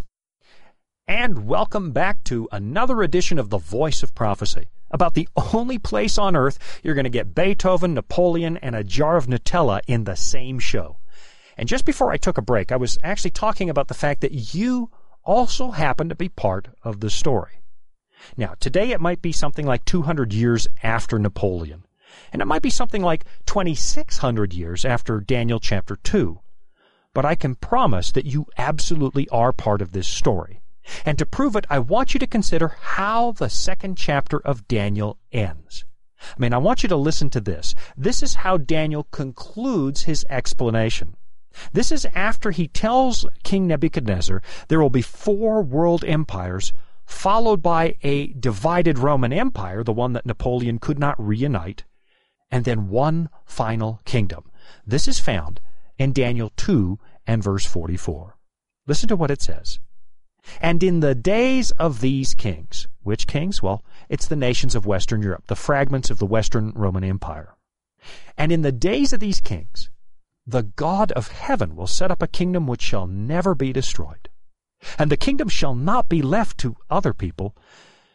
And 1.06 1.46
welcome 1.46 1.92
back 1.92 2.24
to 2.24 2.48
another 2.54 3.02
edition 3.04 3.38
of 3.38 3.50
The 3.50 3.58
Voice 3.58 4.02
of 4.02 4.16
Prophecy 4.16 4.70
about 4.90 5.14
the 5.14 5.28
only 5.54 5.78
place 5.78 6.18
on 6.18 6.38
earth 6.38 6.80
you're 6.82 6.96
going 6.96 7.04
to 7.04 7.10
get 7.10 7.36
Beethoven, 7.36 7.96
Napoleon, 7.96 8.56
and 8.56 8.78
a 8.78 8.84
jar 8.86 9.18
of 9.18 9.28
Nutella 9.28 9.82
in 9.86 10.06
the 10.06 10.16
same 10.16 10.58
show. 10.58 11.00
And 11.58 11.68
just 11.68 11.84
before 11.84 12.14
I 12.14 12.18
took 12.18 12.38
a 12.38 12.42
break, 12.42 12.72
I 12.72 12.78
was 12.78 12.98
actually 13.04 13.32
talking 13.32 13.70
about 13.70 13.90
the 13.90 13.94
fact 13.94 14.22
that 14.22 14.56
you 14.56 14.90
also 15.26 15.72
happen 15.72 16.08
to 16.08 16.16
be 16.16 16.30
part 16.30 16.70
of 16.82 17.02
the 17.02 17.10
story. 17.10 17.60
Now, 18.38 18.54
today 18.62 18.92
it 18.92 19.02
might 19.02 19.22
be 19.22 19.34
something 19.34 19.66
like 19.66 19.84
200 19.84 20.32
years 20.32 20.70
after 20.82 21.20
Napoleon, 21.20 21.84
and 22.32 22.42
it 22.42 22.46
might 22.46 22.62
be 22.62 22.70
something 22.70 23.02
like 23.02 23.26
2600 23.46 24.54
years 24.54 24.86
after 24.86 25.20
Daniel 25.20 25.60
chapter 25.60 25.96
2. 25.96 26.40
But 27.14 27.26
I 27.26 27.36
can 27.36 27.56
promise 27.56 28.12
that 28.12 28.26
you 28.26 28.46
absolutely 28.58 29.28
are 29.30 29.52
part 29.52 29.82
of 29.82 29.92
this 29.92 30.08
story. 30.08 30.62
And 31.06 31.18
to 31.18 31.26
prove 31.26 31.56
it, 31.56 31.66
I 31.70 31.80
want 31.80 32.14
you 32.14 32.20
to 32.20 32.28
consider 32.28 32.70
how 32.80 33.34
the 33.34 33.50
second 33.50 33.98
chapter 33.98 34.40
of 34.40 34.68
Daniel 34.68 35.18
ends. 35.32 35.86
I 36.22 36.40
mean, 36.40 36.54
I 36.54 36.58
want 36.58 36.84
you 36.84 36.90
to 36.90 36.96
listen 36.96 37.30
to 37.32 37.42
this. 37.42 37.76
This 37.96 38.22
is 38.22 38.36
how 38.36 38.58
Daniel 38.58 39.04
concludes 39.12 40.04
his 40.04 40.26
explanation. 40.30 41.16
This 41.74 41.92
is 41.92 42.06
after 42.14 42.52
he 42.52 42.68
tells 42.68 43.26
King 43.44 43.68
Nebuchadnezzar 43.68 44.42
there 44.68 44.82
will 44.82 44.90
be 44.90 45.02
four 45.02 45.62
world 45.62 46.04
empires, 46.06 46.74
followed 47.06 47.62
by 47.62 47.96
a 48.04 48.28
divided 48.34 49.00
Roman 49.00 49.34
Empire, 49.34 49.84
the 49.84 49.94
one 49.94 50.14
that 50.14 50.26
Napoleon 50.26 50.78
could 50.80 51.00
not 51.00 51.16
reunite, 51.18 51.86
and 52.52 52.66
then 52.66 52.90
one 52.90 53.30
final 53.46 54.02
kingdom. 54.06 54.52
This 54.86 55.08
is 55.08 55.20
found 55.20 55.60
in 55.98 56.14
Daniel 56.14 56.52
2 56.56 57.00
and 57.28 57.44
verse 57.44 57.66
44. 57.66 58.38
Listen 58.88 59.10
to 59.10 59.16
what 59.16 59.32
it 59.32 59.42
says. 59.42 59.80
And 60.62 60.82
in 60.82 61.02
the 61.02 61.14
days 61.14 61.72
of 61.72 62.02
these 62.02 62.34
kings, 62.34 62.88
which 63.04 63.28
kings? 63.28 63.62
Well, 63.62 63.84
it's 64.08 64.28
the 64.28 64.36
nations 64.36 64.74
of 64.74 64.86
Western 64.86 65.22
Europe, 65.22 65.48
the 65.48 65.56
fragments 65.56 66.10
of 66.10 66.18
the 66.18 66.26
Western 66.26 66.72
Roman 66.72 67.04
Empire. 67.04 67.56
And 68.38 68.52
in 68.52 68.62
the 68.62 68.72
days 68.72 69.14
of 69.14 69.20
these 69.20 69.42
kings, 69.42 69.90
the 70.48 70.64
God 70.64 71.12
of 71.12 71.28
heaven 71.28 71.76
will 71.76 71.88
set 71.88 72.10
up 72.10 72.24
a 72.24 72.28
kingdom 72.28 72.66
which 72.66 72.82
shall 72.82 73.06
never 73.06 73.54
be 73.54 73.72
destroyed. 73.72 74.30
And 74.98 75.12
the 75.12 75.18
kingdom 75.18 75.50
shall 75.50 75.76
not 75.76 76.10
be 76.10 76.22
left 76.22 76.58
to 76.60 76.78
other 76.90 77.14
people. 77.14 77.56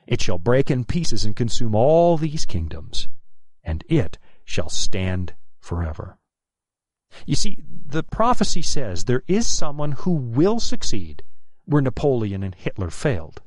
It 0.06 0.20
shall 0.20 0.38
break 0.38 0.70
in 0.70 0.84
pieces 0.84 1.24
and 1.24 1.36
consume 1.36 1.74
all 1.74 2.16
these 2.16 2.46
kingdoms, 2.46 3.08
and 3.62 3.84
it 3.88 4.18
shall 4.44 4.68
stand 4.68 5.34
forever. 5.60 6.18
You 7.26 7.36
see, 7.36 7.58
the 7.86 8.02
prophecy 8.02 8.62
says 8.62 9.04
there 9.04 9.22
is 9.26 9.46
someone 9.46 9.92
who 9.92 10.12
will 10.12 10.60
succeed 10.60 11.22
where 11.64 11.82
Napoleon 11.82 12.42
and 12.42 12.54
Hitler 12.54 12.90
failed. 12.90 13.40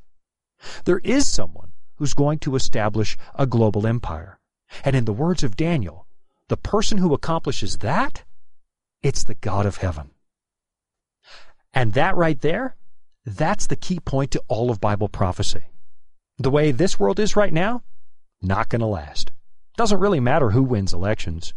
There 0.84 1.00
is 1.04 1.26
someone 1.26 1.72
who's 1.96 2.14
going 2.14 2.38
to 2.40 2.56
establish 2.56 3.16
a 3.34 3.46
global 3.46 3.86
empire. 3.86 4.40
And 4.84 4.96
in 4.96 5.04
the 5.04 5.12
words 5.12 5.42
of 5.42 5.56
Daniel, 5.56 6.06
the 6.48 6.56
person 6.56 6.98
who 6.98 7.14
accomplishes 7.14 7.78
that, 7.78 8.24
it's 9.02 9.24
the 9.24 9.34
God 9.34 9.66
of 9.66 9.78
heaven. 9.78 10.10
And 11.72 11.92
that 11.92 12.16
right 12.16 12.40
there, 12.40 12.76
that's 13.24 13.66
the 13.66 13.76
key 13.76 14.00
point 14.00 14.30
to 14.32 14.42
all 14.48 14.70
of 14.70 14.80
Bible 14.80 15.08
prophecy. 15.08 15.64
The 16.38 16.50
way 16.50 16.70
this 16.70 16.98
world 16.98 17.20
is 17.20 17.36
right 17.36 17.52
now, 17.52 17.82
not 18.40 18.68
going 18.68 18.80
to 18.80 18.86
last. 18.86 19.32
Doesn't 19.78 20.00
really 20.00 20.18
matter 20.18 20.50
who 20.50 20.64
wins 20.64 20.92
elections. 20.92 21.54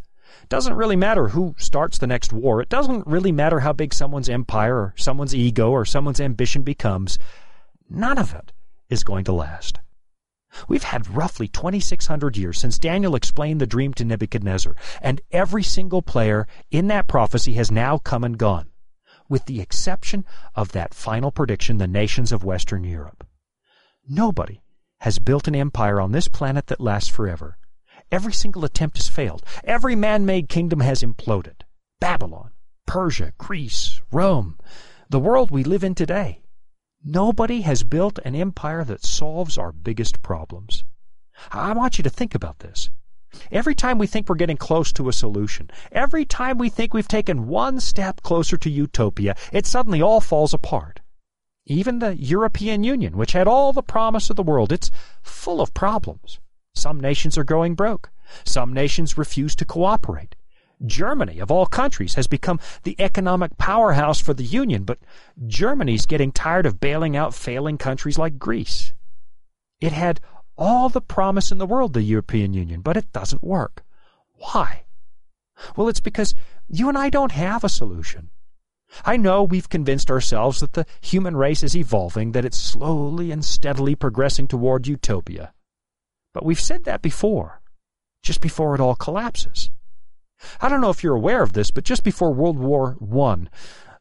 Doesn't 0.47 0.75
really 0.75 0.95
matter 0.95 1.29
who 1.29 1.55
starts 1.57 1.97
the 1.97 2.05
next 2.05 2.31
war. 2.31 2.61
It 2.61 2.69
doesn't 2.69 3.07
really 3.07 3.31
matter 3.31 3.61
how 3.61 3.73
big 3.73 3.95
someone's 3.95 4.29
empire 4.29 4.75
or 4.75 4.93
someone's 4.95 5.33
ego 5.33 5.71
or 5.71 5.85
someone's 5.85 6.21
ambition 6.21 6.61
becomes. 6.61 7.17
None 7.89 8.19
of 8.19 8.35
it 8.35 8.51
is 8.91 9.03
going 9.03 9.23
to 9.23 9.33
last. 9.33 9.79
We've 10.67 10.83
had 10.83 11.09
roughly 11.09 11.47
2,600 11.47 12.37
years 12.37 12.59
since 12.59 12.77
Daniel 12.77 13.15
explained 13.15 13.59
the 13.59 13.65
dream 13.65 13.91
to 13.95 14.05
Nebuchadnezzar, 14.05 14.75
and 15.01 15.19
every 15.31 15.63
single 15.63 16.03
player 16.03 16.45
in 16.69 16.89
that 16.89 17.07
prophecy 17.07 17.53
has 17.53 17.71
now 17.71 17.97
come 17.97 18.23
and 18.23 18.37
gone, 18.37 18.69
with 19.29 19.45
the 19.45 19.61
exception 19.61 20.25
of 20.53 20.73
that 20.73 20.93
final 20.93 21.31
prediction, 21.31 21.79
the 21.79 21.87
nations 21.87 22.31
of 22.31 22.43
Western 22.43 22.83
Europe. 22.83 23.25
Nobody 24.07 24.61
has 24.99 25.17
built 25.17 25.47
an 25.47 25.55
empire 25.55 25.99
on 25.99 26.11
this 26.11 26.27
planet 26.27 26.67
that 26.67 26.79
lasts 26.79 27.09
forever. 27.09 27.57
Every 28.11 28.33
single 28.33 28.65
attempt 28.65 28.97
has 28.97 29.07
failed. 29.07 29.43
Every 29.63 29.95
man-made 29.95 30.49
kingdom 30.49 30.81
has 30.81 31.01
imploded. 31.01 31.61
Babylon, 32.01 32.51
Persia, 32.85 33.33
Greece, 33.37 34.01
Rome, 34.11 34.57
the 35.09 35.19
world 35.19 35.49
we 35.49 35.63
live 35.63 35.83
in 35.83 35.95
today. 35.95 36.41
Nobody 37.03 37.61
has 37.61 37.83
built 37.83 38.19
an 38.25 38.35
empire 38.35 38.83
that 38.83 39.05
solves 39.05 39.57
our 39.57 39.71
biggest 39.71 40.21
problems. 40.21 40.83
I 41.51 41.73
want 41.73 41.97
you 41.97 42.03
to 42.03 42.09
think 42.09 42.35
about 42.35 42.59
this. 42.59 42.89
Every 43.49 43.73
time 43.73 43.97
we 43.97 44.07
think 44.07 44.27
we're 44.27 44.35
getting 44.35 44.57
close 44.57 44.91
to 44.93 45.07
a 45.07 45.13
solution, 45.13 45.69
every 45.91 46.25
time 46.25 46.57
we 46.57 46.69
think 46.69 46.93
we've 46.93 47.07
taken 47.07 47.47
one 47.47 47.79
step 47.79 48.21
closer 48.23 48.57
to 48.57 48.69
utopia, 48.69 49.35
it 49.53 49.65
suddenly 49.65 50.01
all 50.01 50.19
falls 50.19 50.53
apart. 50.53 50.99
Even 51.65 51.99
the 51.99 52.17
European 52.17 52.83
Union, 52.83 53.15
which 53.15 53.31
had 53.31 53.47
all 53.47 53.71
the 53.71 53.81
promise 53.81 54.29
of 54.29 54.35
the 54.35 54.43
world, 54.43 54.73
it's 54.73 54.91
full 55.21 55.61
of 55.61 55.73
problems. 55.73 56.39
Some 56.75 56.99
nations 56.99 57.37
are 57.37 57.43
going 57.43 57.75
broke. 57.75 58.11
Some 58.45 58.73
nations 58.73 59.17
refuse 59.17 59.55
to 59.55 59.65
cooperate. 59.65 60.35
Germany, 60.85 61.39
of 61.39 61.51
all 61.51 61.65
countries, 61.65 62.15
has 62.15 62.27
become 62.27 62.59
the 62.83 62.95
economic 62.99 63.57
powerhouse 63.57 64.19
for 64.19 64.33
the 64.33 64.43
Union, 64.43 64.83
but 64.83 64.99
Germany's 65.45 66.05
getting 66.05 66.31
tired 66.31 66.65
of 66.65 66.79
bailing 66.79 67.15
out 67.15 67.35
failing 67.35 67.77
countries 67.77 68.17
like 68.17 68.39
Greece. 68.39 68.93
It 69.79 69.91
had 69.91 70.19
all 70.57 70.89
the 70.89 71.01
promise 71.01 71.51
in 71.51 71.57
the 71.57 71.65
world, 71.65 71.93
the 71.93 72.01
European 72.01 72.53
Union, 72.53 72.81
but 72.81 72.97
it 72.97 73.11
doesn't 73.11 73.43
work. 73.43 73.83
Why? 74.33 74.83
Well, 75.75 75.87
it's 75.87 75.99
because 75.99 76.33
you 76.67 76.89
and 76.89 76.97
I 76.97 77.09
don't 77.09 77.31
have 77.31 77.63
a 77.63 77.69
solution. 77.69 78.29
I 79.05 79.17
know 79.17 79.43
we've 79.43 79.69
convinced 79.69 80.11
ourselves 80.11 80.59
that 80.59 80.73
the 80.73 80.85
human 80.99 81.35
race 81.35 81.63
is 81.63 81.75
evolving, 81.75 82.31
that 82.33 82.45
it's 82.45 82.57
slowly 82.57 83.31
and 83.31 83.45
steadily 83.45 83.95
progressing 83.95 84.47
toward 84.47 84.87
utopia. 84.87 85.53
But 86.33 86.45
we've 86.45 86.59
said 86.59 86.85
that 86.85 87.01
before, 87.01 87.61
just 88.23 88.41
before 88.41 88.73
it 88.75 88.81
all 88.81 88.95
collapses. 88.95 89.69
I 90.59 90.69
don't 90.69 90.81
know 90.81 90.89
if 90.89 91.03
you're 91.03 91.15
aware 91.15 91.43
of 91.43 91.53
this, 91.53 91.71
but 91.71 91.83
just 91.83 92.03
before 92.03 92.33
World 92.33 92.57
War 92.57 92.97
I, 93.01 93.47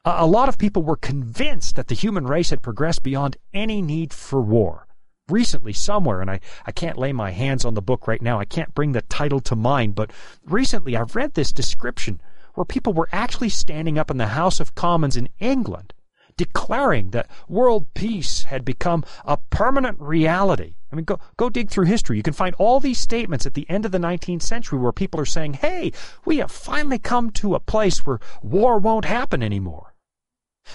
a 0.05 0.27
lot 0.27 0.49
of 0.49 0.57
people 0.57 0.83
were 0.83 0.97
convinced 0.97 1.77
that 1.77 1.88
the 1.88 1.95
human 1.95 2.27
race 2.27 2.51
had 2.51 2.62
progressed 2.62 3.03
beyond 3.03 3.37
any 3.53 3.83
need 3.83 4.14
for 4.14 4.40
war. 4.40 4.87
Recently, 5.29 5.73
somewhere, 5.73 6.21
and 6.21 6.31
I, 6.31 6.40
I 6.66 6.73
can't 6.73 6.99
lay 6.99 7.12
my 7.12 7.31
hands 7.31 7.64
on 7.64 7.75
the 7.75 7.83
book 7.83 8.09
right 8.09 8.23
now, 8.23 8.40
I 8.40 8.45
can't 8.45 8.75
bring 8.75 8.93
the 8.93 9.03
title 9.03 9.40
to 9.40 9.55
mind, 9.55 9.95
but 9.95 10.11
recently 10.45 10.97
I 10.97 11.03
read 11.03 11.35
this 11.35 11.53
description 11.53 12.21
where 12.55 12.64
people 12.64 12.93
were 12.93 13.09
actually 13.12 13.51
standing 13.51 13.99
up 13.99 14.11
in 14.11 14.16
the 14.16 14.29
House 14.29 14.59
of 14.59 14.75
Commons 14.75 15.16
in 15.16 15.29
England 15.38 15.95
declaring 16.40 17.11
that 17.11 17.29
world 17.48 17.92
peace 17.92 18.44
had 18.44 18.64
become 18.64 19.05
a 19.26 19.37
permanent 19.37 20.00
reality. 20.00 20.76
I 20.90 20.96
mean, 20.96 21.05
go, 21.05 21.20
go 21.37 21.50
dig 21.50 21.68
through 21.68 21.85
history. 21.85 22.16
You 22.16 22.22
can 22.22 22.33
find 22.33 22.55
all 22.55 22.81
these 22.81 22.98
statements 22.98 23.44
at 23.44 23.53
the 23.53 23.68
end 23.68 23.85
of 23.85 23.92
the 23.92 23.98
19th 23.98 24.40
century 24.40 24.79
where 24.79 24.90
people 24.90 25.20
are 25.20 25.26
saying, 25.26 25.53
hey, 25.53 25.92
we 26.24 26.38
have 26.38 26.50
finally 26.50 26.98
come 26.98 27.29
to 27.33 27.55
a 27.55 27.61
place 27.61 28.07
where 28.07 28.20
war 28.40 28.79
won't 28.79 29.05
happen 29.05 29.42
anymore. 29.42 29.94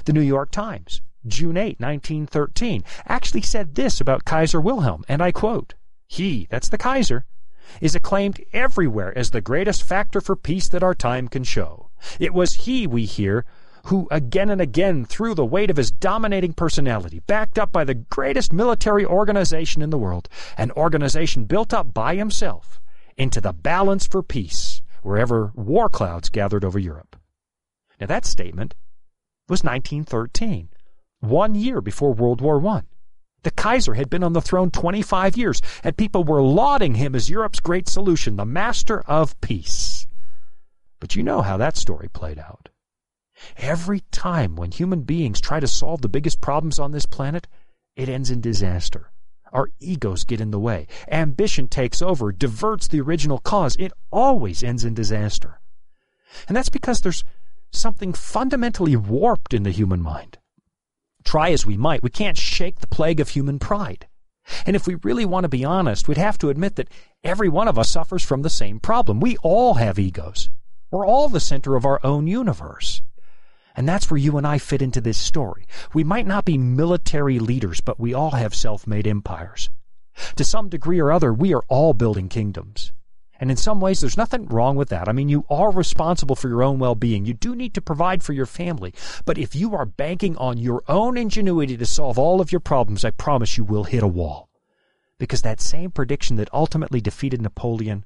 The 0.03 0.13
New 0.13 0.21
York 0.21 0.51
Times, 0.51 1.01
June 1.25 1.57
8, 1.57 1.79
1913, 1.79 2.83
actually 3.07 3.41
said 3.41 3.73
this 3.73 3.99
about 3.99 4.23
Kaiser 4.23 4.61
Wilhelm, 4.61 5.03
and 5.07 5.23
I 5.23 5.31
quote, 5.31 5.73
He, 6.05 6.45
that's 6.51 6.69
the 6.69 6.77
Kaiser, 6.77 7.25
is 7.81 7.95
acclaimed 7.95 8.39
everywhere 8.53 9.17
as 9.17 9.31
the 9.31 9.41
greatest 9.41 9.81
factor 9.81 10.21
for 10.21 10.35
peace 10.35 10.67
that 10.67 10.83
our 10.83 10.93
time 10.93 11.27
can 11.27 11.43
show. 11.43 11.89
It 12.19 12.35
was 12.35 12.53
he, 12.53 12.85
we 12.85 13.05
hear, 13.05 13.45
who 13.85 14.07
again 14.09 14.49
and 14.49 14.61
again 14.61 15.05
threw 15.05 15.35
the 15.35 15.45
weight 15.45 15.69
of 15.69 15.77
his 15.77 15.91
dominating 15.91 16.53
personality, 16.53 17.19
backed 17.27 17.59
up 17.59 17.71
by 17.71 17.83
the 17.83 17.93
greatest 17.93 18.51
military 18.51 19.05
organization 19.05 19.81
in 19.81 19.91
the 19.91 19.97
world, 19.97 20.27
an 20.57 20.71
organization 20.71 21.45
built 21.45 21.73
up 21.73 21.93
by 21.93 22.15
himself, 22.15 22.81
into 23.17 23.39
the 23.39 23.53
balance 23.53 24.07
for 24.07 24.23
peace 24.23 24.81
wherever 25.03 25.51
war 25.55 25.87
clouds 25.87 26.29
gathered 26.29 26.65
over 26.65 26.79
Europe. 26.79 27.15
Now 27.99 28.07
that 28.07 28.25
statement 28.25 28.73
was 29.47 29.63
1913, 29.63 30.69
one 31.19 31.53
year 31.53 31.79
before 31.79 32.13
World 32.13 32.41
War 32.41 32.65
I. 32.67 32.81
The 33.43 33.51
Kaiser 33.51 33.93
had 33.93 34.09
been 34.09 34.23
on 34.23 34.33
the 34.33 34.41
throne 34.41 34.71
25 34.71 35.37
years, 35.37 35.61
and 35.83 35.95
people 35.95 36.23
were 36.23 36.41
lauding 36.41 36.95
him 36.95 37.13
as 37.13 37.29
Europe's 37.29 37.59
great 37.59 37.87
solution, 37.87 38.35
the 38.35 38.45
master 38.45 39.01
of 39.01 39.39
peace. 39.41 40.07
But 40.99 41.15
you 41.15 41.21
know 41.21 41.43
how 41.43 41.57
that 41.57 41.77
story 41.77 42.09
played 42.11 42.39
out. 42.39 42.69
Every 43.57 44.01
time 44.11 44.55
when 44.55 44.71
human 44.71 45.01
beings 45.01 45.41
try 45.41 45.59
to 45.59 45.67
solve 45.67 46.01
the 46.01 46.09
biggest 46.09 46.41
problems 46.41 46.79
on 46.79 46.91
this 46.91 47.05
planet, 47.05 47.47
it 47.95 48.09
ends 48.09 48.31
in 48.31 48.41
disaster. 48.41 49.11
Our 49.51 49.69
egos 49.79 50.23
get 50.23 50.41
in 50.41 50.51
the 50.51 50.59
way. 50.59 50.87
Ambition 51.09 51.67
takes 51.67 52.01
over, 52.01 52.31
diverts 52.31 52.87
the 52.87 53.01
original 53.01 53.39
cause. 53.39 53.75
It 53.77 53.93
always 54.11 54.63
ends 54.63 54.83
in 54.83 54.93
disaster. 54.93 55.61
And 56.47 56.57
that's 56.57 56.69
because 56.69 57.01
there's 57.01 57.23
something 57.71 58.13
fundamentally 58.13 58.95
warped 58.95 59.53
in 59.53 59.63
the 59.63 59.71
human 59.71 60.01
mind. 60.01 60.37
Try 61.23 61.51
as 61.51 61.65
we 61.65 61.77
might, 61.77 62.03
we 62.03 62.09
can't 62.09 62.37
shake 62.37 62.79
the 62.79 62.87
plague 62.87 63.19
of 63.19 63.29
human 63.29 63.59
pride. 63.59 64.07
And 64.65 64.75
if 64.75 64.85
we 64.85 64.95
really 65.03 65.25
want 65.25 65.45
to 65.45 65.49
be 65.49 65.65
honest, 65.65 66.07
we'd 66.07 66.17
have 66.17 66.37
to 66.39 66.49
admit 66.49 66.75
that 66.75 66.89
every 67.23 67.49
one 67.49 67.67
of 67.67 67.79
us 67.79 67.89
suffers 67.89 68.23
from 68.23 68.43
the 68.43 68.49
same 68.49 68.79
problem. 68.79 69.19
We 69.19 69.37
all 69.37 69.75
have 69.75 69.97
egos. 69.97 70.49
We're 70.91 71.05
all 71.05 71.29
the 71.29 71.39
center 71.39 71.75
of 71.75 71.85
our 71.85 71.99
own 72.03 72.27
universe. 72.27 73.01
And 73.75 73.87
that's 73.87 74.09
where 74.09 74.17
you 74.17 74.37
and 74.37 74.47
I 74.47 74.57
fit 74.57 74.81
into 74.81 75.01
this 75.01 75.17
story. 75.17 75.67
We 75.93 76.03
might 76.03 76.25
not 76.25 76.45
be 76.45 76.57
military 76.57 77.39
leaders, 77.39 77.81
but 77.81 77.99
we 77.99 78.13
all 78.13 78.31
have 78.31 78.55
self-made 78.55 79.05
empires. 79.05 79.69
To 80.37 80.45
some 80.45 80.69
degree 80.69 80.99
or 80.99 81.11
other, 81.11 81.33
we 81.33 81.53
are 81.53 81.63
all 81.67 81.93
building 81.93 82.29
kingdoms. 82.29 82.93
And 83.37 83.51
in 83.51 83.57
some 83.57 83.81
ways, 83.81 83.99
there's 83.99 84.15
nothing 84.15 84.45
wrong 84.45 84.77
with 84.77 84.87
that. 84.89 85.09
I 85.09 85.11
mean, 85.11 85.27
you 85.27 85.45
are 85.49 85.69
responsible 85.69 86.37
for 86.37 86.47
your 86.47 86.63
own 86.63 86.79
well 86.79 86.95
being. 86.95 87.25
You 87.25 87.33
do 87.33 87.53
need 87.53 87.73
to 87.73 87.81
provide 87.81 88.23
for 88.23 88.31
your 88.31 88.45
family. 88.45 88.93
But 89.25 89.37
if 89.37 89.55
you 89.55 89.75
are 89.75 89.85
banking 89.85 90.37
on 90.37 90.57
your 90.57 90.83
own 90.87 91.17
ingenuity 91.17 91.75
to 91.75 91.85
solve 91.85 92.17
all 92.17 92.39
of 92.39 92.53
your 92.53 92.61
problems, 92.61 93.03
I 93.03 93.11
promise 93.11 93.57
you 93.57 93.65
will 93.65 93.83
hit 93.83 94.03
a 94.03 94.07
wall. 94.07 94.49
Because 95.17 95.41
that 95.41 95.59
same 95.59 95.91
prediction 95.91 96.37
that 96.37 96.53
ultimately 96.53 97.01
defeated 97.01 97.41
Napoleon 97.41 98.05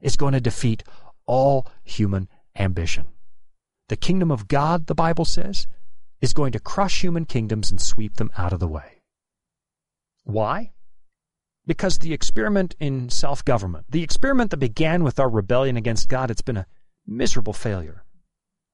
is 0.00 0.16
going 0.16 0.32
to 0.32 0.40
defeat 0.40 0.82
all 1.26 1.66
human 1.82 2.28
ambition. 2.56 3.04
The 3.88 3.96
kingdom 3.96 4.30
of 4.30 4.48
God, 4.48 4.86
the 4.86 4.94
Bible 4.94 5.24
says, 5.24 5.66
is 6.20 6.32
going 6.32 6.52
to 6.52 6.58
crush 6.58 7.02
human 7.02 7.26
kingdoms 7.26 7.70
and 7.70 7.80
sweep 7.80 8.16
them 8.16 8.30
out 8.36 8.52
of 8.52 8.60
the 8.60 8.68
way. 8.68 9.02
Why? 10.22 10.72
Because 11.66 11.98
the 11.98 12.14
experiment 12.14 12.74
in 12.80 13.10
self 13.10 13.44
government, 13.44 13.86
the 13.90 14.02
experiment 14.02 14.50
that 14.50 14.58
began 14.58 15.04
with 15.04 15.20
our 15.20 15.28
rebellion 15.28 15.76
against 15.76 16.08
God, 16.08 16.30
it's 16.30 16.42
been 16.42 16.56
a 16.56 16.66
miserable 17.06 17.52
failure. 17.52 18.04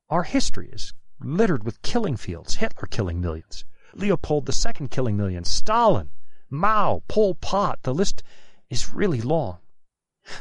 Our 0.09 0.23
history 0.23 0.71
is 0.73 0.93
littered 1.21 1.65
with 1.65 1.83
killing 1.83 2.17
fields, 2.17 2.57
Hitler 2.57 2.87
killing 2.87 3.21
millions, 3.21 3.65
Leopold 3.95 4.49
II 4.49 4.89
killing 4.89 5.17
millions, 5.17 5.51
Stalin, 5.51 6.11
Mao, 6.49 7.03
Pol 7.09 7.35
Pot. 7.35 7.81
The 7.83 7.95
list 7.95 8.23
is 8.69 8.95
really 8.95 9.21
long. 9.21 9.59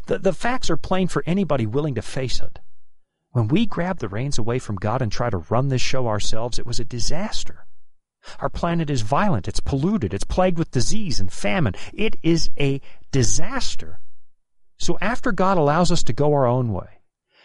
The, 0.05 0.19
the 0.19 0.33
facts 0.33 0.69
are 0.69 0.77
plain 0.77 1.07
for 1.07 1.23
anybody 1.25 1.65
willing 1.65 1.95
to 1.95 2.01
face 2.01 2.39
it. 2.39 2.59
When 3.31 3.47
we 3.47 3.67
grabbed 3.67 3.99
the 3.99 4.09
reins 4.09 4.39
away 4.39 4.57
from 4.57 4.77
God 4.77 5.01
and 5.01 5.11
tried 5.11 5.31
to 5.31 5.45
run 5.49 5.69
this 5.69 5.81
show 5.81 6.07
ourselves, 6.07 6.57
it 6.57 6.65
was 6.65 6.79
a 6.79 6.85
disaster. 6.85 7.67
Our 8.39 8.49
planet 8.49 8.89
is 8.89 9.01
violent, 9.01 9.47
it's 9.47 9.59
polluted, 9.59 10.13
it's 10.13 10.23
plagued 10.23 10.57
with 10.57 10.71
disease 10.71 11.19
and 11.19 11.31
famine. 11.31 11.75
It 11.93 12.15
is 12.23 12.49
a 12.59 12.81
disaster. 13.11 13.99
So 14.77 14.97
after 14.99 15.31
God 15.31 15.57
allows 15.57 15.91
us 15.91 16.03
to 16.03 16.13
go 16.13 16.33
our 16.33 16.47
own 16.47 16.73
way, 16.73 17.01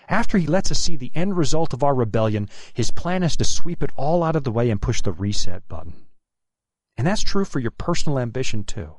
after 0.08 0.38
He 0.38 0.46
lets 0.46 0.70
us 0.70 0.78
see 0.78 0.96
the 0.96 1.12
end 1.14 1.36
result 1.36 1.72
of 1.72 1.82
our 1.82 1.94
rebellion, 1.94 2.48
His 2.72 2.90
plan 2.90 3.22
is 3.22 3.36
to 3.36 3.44
sweep 3.44 3.82
it 3.82 3.92
all 3.96 4.22
out 4.22 4.36
of 4.36 4.44
the 4.44 4.52
way 4.52 4.70
and 4.70 4.80
push 4.80 5.02
the 5.02 5.12
reset 5.12 5.68
button. 5.68 6.06
And 6.96 7.06
that's 7.06 7.22
true 7.22 7.44
for 7.44 7.58
your 7.58 7.70
personal 7.70 8.18
ambition 8.18 8.64
too. 8.64 8.94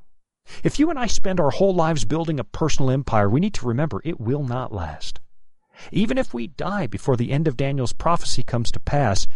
If 0.64 0.80
you 0.80 0.90
and 0.92 1.00
I 1.00 1.08
spend 1.08 1.40
our 1.40 1.50
whole 1.50 1.74
lives 1.74 2.06
building 2.06 2.40
a 2.40 2.44
personal 2.44 2.92
empire, 2.92 3.30
we 3.30 3.40
need 3.40 3.56
to 3.56 3.68
remember 3.68 4.02
it 4.04 4.20
will 4.20 4.44
not 4.44 4.72
last. 4.72 5.20
Even 5.92 6.18
if 6.18 6.34
we 6.34 6.48
die 6.48 6.88
before 6.88 7.18
the 7.18 7.32
end 7.32 7.48
of 7.48 7.58
Daniel's 7.58 7.94
prophecy 7.94 8.44
comes 8.44 8.72
to 8.72 8.80
pass, 8.80 9.28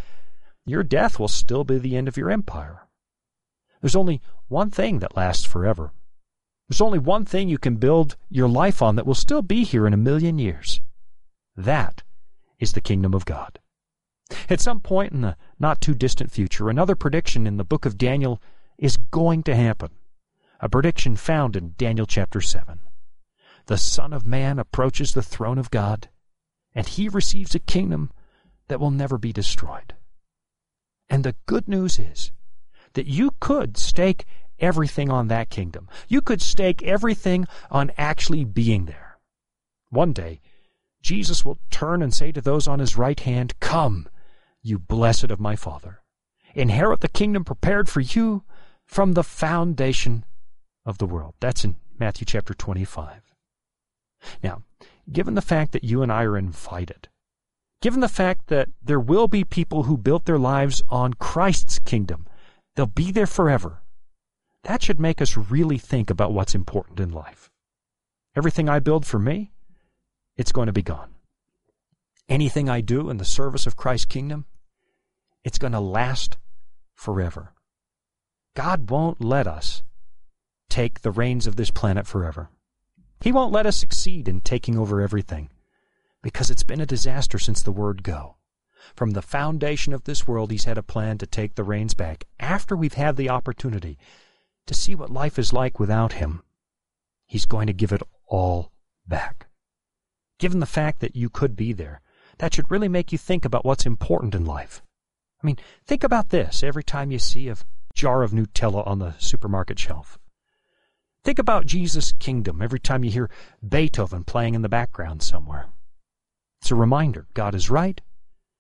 your 0.66 0.84
death 0.84 1.20
will 1.20 1.28
still 1.28 1.64
be 1.64 1.78
the 1.78 1.96
end 1.96 2.08
of 2.08 2.18
your 2.18 2.30
empire. 2.30 2.88
There's 3.82 3.96
only 3.96 4.22
one 4.48 4.70
thing 4.70 5.00
that 5.00 5.16
lasts 5.16 5.46
forever. 5.46 5.92
There's 6.68 6.82
only 6.82 7.00
one 7.00 7.26
thing 7.26 7.50
you 7.50 7.58
can 7.58 7.78
build 7.78 8.16
your 8.30 8.48
life 8.48 8.82
on 8.82 8.96
that 8.96 9.06
will 9.06 9.16
still 9.16 9.42
be 9.42 9.64
here 9.64 9.88
in 9.88 9.94
a 9.94 9.98
million 9.98 10.38
years. 10.38 10.82
That 11.56 12.04
is 12.60 12.74
the 12.74 12.82
kingdom 12.82 13.14
of 13.14 13.26
God. 13.26 13.60
At 14.50 14.62
some 14.62 14.80
point 14.80 15.12
in 15.12 15.22
the 15.22 15.36
not 15.58 15.82
too 15.82 15.96
distant 15.96 16.32
future, 16.32 16.70
another 16.70 16.96
prediction 16.96 17.48
in 17.48 17.58
the 17.58 17.64
book 17.64 17.86
of 17.86 17.98
Daniel 17.98 18.40
is 18.78 18.98
going 18.98 19.44
to 19.44 19.56
happen. 19.56 19.90
A 20.60 20.70
prediction 20.70 21.16
found 21.16 21.56
in 21.56 21.74
Daniel 21.78 22.06
chapter 22.06 22.42
7. 22.42 22.80
The 23.66 23.78
Son 23.78 24.14
of 24.14 24.28
Man 24.28 24.60
approaches 24.60 25.14
the 25.14 25.24
throne 25.24 25.58
of 25.58 25.72
God 25.72 26.10
and 26.74 26.88
he 26.88 27.10
receives 27.10 27.56
a 27.56 27.60
kingdom 27.60 28.12
that 28.68 28.80
will 28.80 28.92
never 28.92 29.18
be 29.18 29.34
destroyed. 29.34 29.96
And 31.10 31.24
the 31.24 31.36
good 31.46 31.68
news 31.68 32.00
is 32.00 32.32
that 32.94 33.08
you 33.08 33.32
could 33.40 33.78
stake 33.78 34.26
everything 34.60 35.10
on 35.10 35.28
that 35.28 35.50
kingdom. 35.50 35.88
You 36.08 36.22
could 36.22 36.42
stake 36.42 36.84
everything 36.84 37.48
on 37.72 37.92
actually 37.98 38.44
being 38.44 38.86
there. 38.86 39.18
One 39.90 40.14
day, 40.14 40.40
Jesus 41.02 41.44
will 41.44 41.60
turn 41.72 42.02
and 42.02 42.14
say 42.14 42.32
to 42.32 42.42
those 42.42 42.68
on 42.68 42.80
his 42.80 42.98
right 42.98 43.20
hand, 43.20 43.60
Come, 43.60 44.08
you 44.62 44.78
blessed 44.78 45.32
of 45.32 45.40
my 45.40 45.56
Father. 45.56 46.02
Inherit 46.54 47.00
the 47.00 47.08
kingdom 47.08 47.44
prepared 47.44 47.90
for 47.90 48.02
you 48.02 48.44
from 48.86 49.14
the 49.14 49.24
foundation 49.24 50.26
of 50.86 50.98
the 50.98 51.06
world. 51.06 51.36
That's 51.40 51.64
in 51.64 51.78
Matthew 51.98 52.26
chapter 52.26 52.54
25. 52.54 53.22
Now, 54.44 54.64
given 55.12 55.36
the 55.36 55.42
fact 55.42 55.72
that 55.72 55.84
you 55.84 56.02
and 56.02 56.12
I 56.12 56.24
are 56.24 56.38
invited, 56.38 57.10
given 57.82 58.00
the 58.00 58.08
fact 58.08 58.48
that 58.48 58.70
there 58.82 59.00
will 59.00 59.28
be 59.28 59.44
people 59.44 59.84
who 59.84 59.98
built 59.98 60.26
their 60.26 60.40
lives 60.40 60.82
on 60.90 61.14
Christ's 61.14 61.80
kingdom, 61.80 62.28
they'll 62.76 62.86
be 62.86 63.12
there 63.12 63.28
forever. 63.28 63.82
That 64.64 64.84
should 64.84 65.00
make 65.00 65.22
us 65.22 65.38
really 65.38 65.78
think 65.78 66.10
about 66.10 66.34
what's 66.34 66.56
important 66.56 67.00
in 67.00 67.12
life. 67.12 67.50
Everything 68.36 68.70
I 68.70 68.80
build 68.80 69.06
for 69.06 69.20
me, 69.20 69.52
it's 70.38 70.52
going 70.52 70.68
to 70.68 70.74
be 70.74 70.84
gone. 70.84 71.10
Anything 72.28 72.70
I 72.70 72.82
do 72.82 73.10
in 73.10 73.18
the 73.18 73.26
service 73.26 73.66
of 73.66 73.76
Christ's 73.76 74.06
kingdom, 74.06 74.46
it's 75.44 75.58
going 75.58 75.74
to 75.74 75.80
last 75.80 76.38
forever. 76.94 77.54
God 78.56 78.90
won't 78.90 79.24
let 79.24 79.48
us 79.48 79.84
take 80.70 81.02
the 81.02 81.12
reins 81.12 81.48
of 81.48 81.56
this 81.56 81.72
planet 81.72 82.06
forever. 82.06 82.50
He 83.22 83.32
won't 83.32 83.52
let 83.52 83.66
us 83.66 83.76
succeed 83.78 84.28
in 84.28 84.42
taking 84.42 84.78
over 84.78 85.02
everything 85.02 85.50
because 86.22 86.50
it's 86.50 86.64
been 86.64 86.82
a 86.82 86.86
disaster 86.86 87.38
since 87.38 87.62
the 87.62 87.72
word 87.72 88.04
go. 88.04 88.38
From 88.96 89.12
the 89.12 89.22
foundation 89.22 89.94
of 89.94 90.06
this 90.06 90.28
world, 90.28 90.52
He's 90.52 90.64
had 90.64 90.78
a 90.78 90.84
plan 90.84 91.18
to 91.18 91.28
take 91.28 91.56
the 91.56 91.64
reins 91.64 91.94
back 91.94 92.26
after 92.40 92.76
we've 92.76 92.94
had 92.94 93.18
the 93.18 93.30
opportunity 93.30 93.98
to 94.68 94.74
see 94.74 94.96
what 94.96 95.12
life 95.12 95.38
is 95.38 95.52
like 95.52 95.80
without 95.80 96.14
Him. 96.14 96.44
He's 97.26 97.46
going 97.46 97.68
to 97.68 97.74
give 97.74 97.92
it 97.92 98.02
all 98.26 98.72
back. 99.08 99.48
Given 100.40 100.60
the 100.60 100.66
fact 100.66 101.02
that 101.02 101.16
you 101.16 101.30
could 101.30 101.56
be 101.56 101.74
there, 101.74 102.02
that 102.38 102.54
should 102.54 102.72
really 102.72 102.88
make 102.88 103.12
you 103.12 103.18
think 103.18 103.44
about 103.44 103.66
what's 103.66 103.86
important 103.86 104.34
in 104.34 104.46
life. 104.46 104.82
I 105.44 105.46
mean, 105.46 105.58
think 105.86 106.04
about 106.04 106.30
this 106.30 106.64
every 106.64 106.84
time 106.84 107.12
you 107.12 107.20
see 107.20 107.50
a 107.50 107.58
jar 107.94 108.24
of 108.24 108.32
Nutella 108.32 108.88
on 108.88 109.00
the 109.00 109.14
supermarket 109.20 109.78
shelf. 109.78 110.18
Think 111.24 111.40
about 111.40 111.66
Jesus' 111.66 112.14
kingdom 112.14 112.62
every 112.62 112.80
time 112.80 113.04
you 113.04 113.12
hear 113.12 113.30
Beethoven 113.68 114.24
playing 114.24 114.56
in 114.56 114.62
the 114.62 114.70
background 114.70 115.22
somewhere. 115.22 115.68
It's 116.62 116.72
a 116.72 116.76
reminder 116.76 117.28
God 117.34 117.56
is 117.56 117.70
right, 117.70 118.00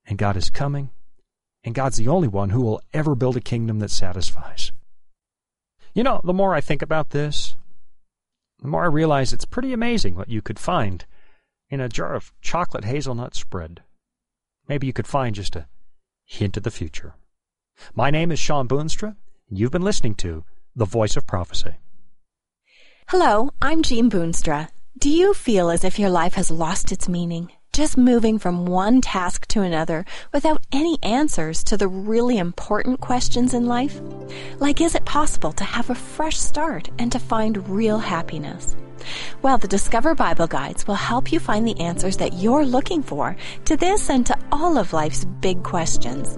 and 0.05 0.17
God 0.17 0.35
is 0.35 0.49
coming, 0.49 0.89
and 1.63 1.75
God's 1.75 1.97
the 1.97 2.07
only 2.07 2.27
one 2.27 2.49
who 2.49 2.61
will 2.61 2.81
ever 2.93 3.15
build 3.15 3.37
a 3.37 3.41
kingdom 3.41 3.79
that 3.79 3.91
satisfies. 3.91 4.71
You 5.93 6.03
know, 6.03 6.21
the 6.23 6.33
more 6.33 6.53
I 6.53 6.61
think 6.61 6.81
about 6.81 7.11
this, 7.11 7.55
the 8.59 8.67
more 8.67 8.83
I 8.83 8.87
realize 8.87 9.31
it's 9.31 9.45
pretty 9.45 9.73
amazing 9.73 10.15
what 10.15 10.29
you 10.29 10.41
could 10.41 10.59
find 10.59 11.05
in 11.69 11.79
a 11.79 11.89
jar 11.89 12.13
of 12.13 12.33
chocolate 12.41 12.85
hazelnut 12.85 13.35
spread. 13.35 13.83
Maybe 14.67 14.85
you 14.85 14.93
could 14.93 15.07
find 15.07 15.33
just 15.33 15.55
a 15.55 15.67
hint 16.25 16.57
of 16.57 16.63
the 16.63 16.71
future. 16.71 17.15
My 17.95 18.11
name 18.11 18.31
is 18.31 18.39
Shawn 18.39 18.67
Boonstra, 18.67 19.15
and 19.49 19.57
you've 19.57 19.71
been 19.71 19.81
listening 19.81 20.15
to 20.15 20.43
The 20.75 20.85
Voice 20.85 21.15
of 21.15 21.25
Prophecy. 21.25 21.77
Hello, 23.11 23.49
I'm 23.59 23.81
Jean 23.81 24.07
Boonstra. 24.07 24.67
Do 24.99 25.09
you 25.09 25.33
feel 25.33 25.71
as 25.71 25.83
if 25.83 25.97
your 25.97 26.11
life 26.11 26.35
has 26.35 26.51
lost 26.51 26.91
its 26.91 27.09
meaning? 27.09 27.51
Just 27.73 27.97
moving 27.97 28.37
from 28.37 28.67
one 28.67 29.01
task 29.01 29.47
to 29.47 29.63
another 29.63 30.05
without 30.31 30.61
any 30.71 30.99
answers 31.01 31.63
to 31.63 31.75
the 31.75 31.87
really 31.87 32.37
important 32.37 32.99
questions 32.99 33.55
in 33.55 33.65
life? 33.65 33.99
Like, 34.59 34.79
is 34.79 34.93
it 34.93 35.05
possible 35.05 35.51
to 35.53 35.63
have 35.63 35.89
a 35.89 35.95
fresh 35.95 36.37
start 36.37 36.91
and 36.99 37.11
to 37.11 37.17
find 37.17 37.67
real 37.67 37.97
happiness? 37.97 38.75
Well, 39.41 39.57
the 39.57 39.67
Discover 39.67 40.13
Bible 40.13 40.45
Guides 40.45 40.85
will 40.85 40.93
help 41.09 41.31
you 41.31 41.39
find 41.39 41.67
the 41.67 41.79
answers 41.79 42.17
that 42.17 42.33
you're 42.33 42.63
looking 42.63 43.01
for 43.01 43.35
to 43.65 43.75
this 43.75 44.11
and 44.11 44.23
to 44.27 44.37
all 44.51 44.77
of 44.77 44.93
life's 44.93 45.25
big 45.25 45.63
questions. 45.63 46.37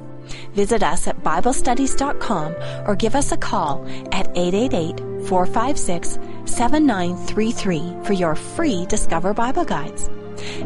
Visit 0.54 0.84
us 0.84 1.08
at 1.08 1.24
BibleStudies.com 1.24 2.56
or 2.88 2.96
give 2.96 3.16
us 3.16 3.32
a 3.32 3.38
call 3.38 3.86
at 4.12 4.28
888 4.38 5.00
456 5.28 6.20
7933 6.46 8.04
for 8.04 8.14
your 8.14 8.36
free 8.36 8.86
Discover 8.86 9.34
Bible 9.34 9.66
Guides. 9.66 10.10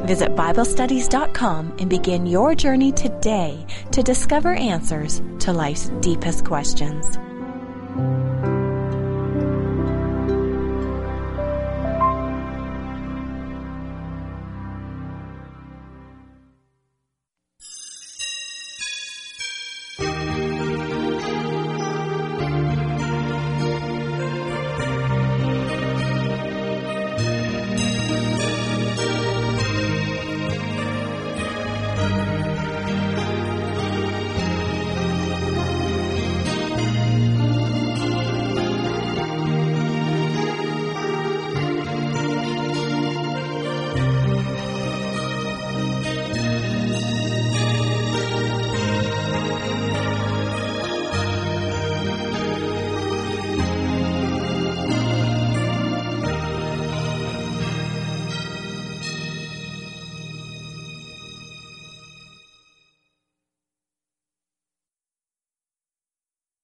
Visit 0.05 0.35
BibleStudies.com 0.35 1.75
and 1.79 1.89
begin 1.89 2.25
your 2.25 2.55
journey 2.55 2.91
today 2.91 3.65
to 3.91 4.03
discover 4.03 4.53
answers 4.53 5.21
to 5.39 5.51
life's 5.53 5.89
deepest 5.99 6.45
questions. 6.45 7.17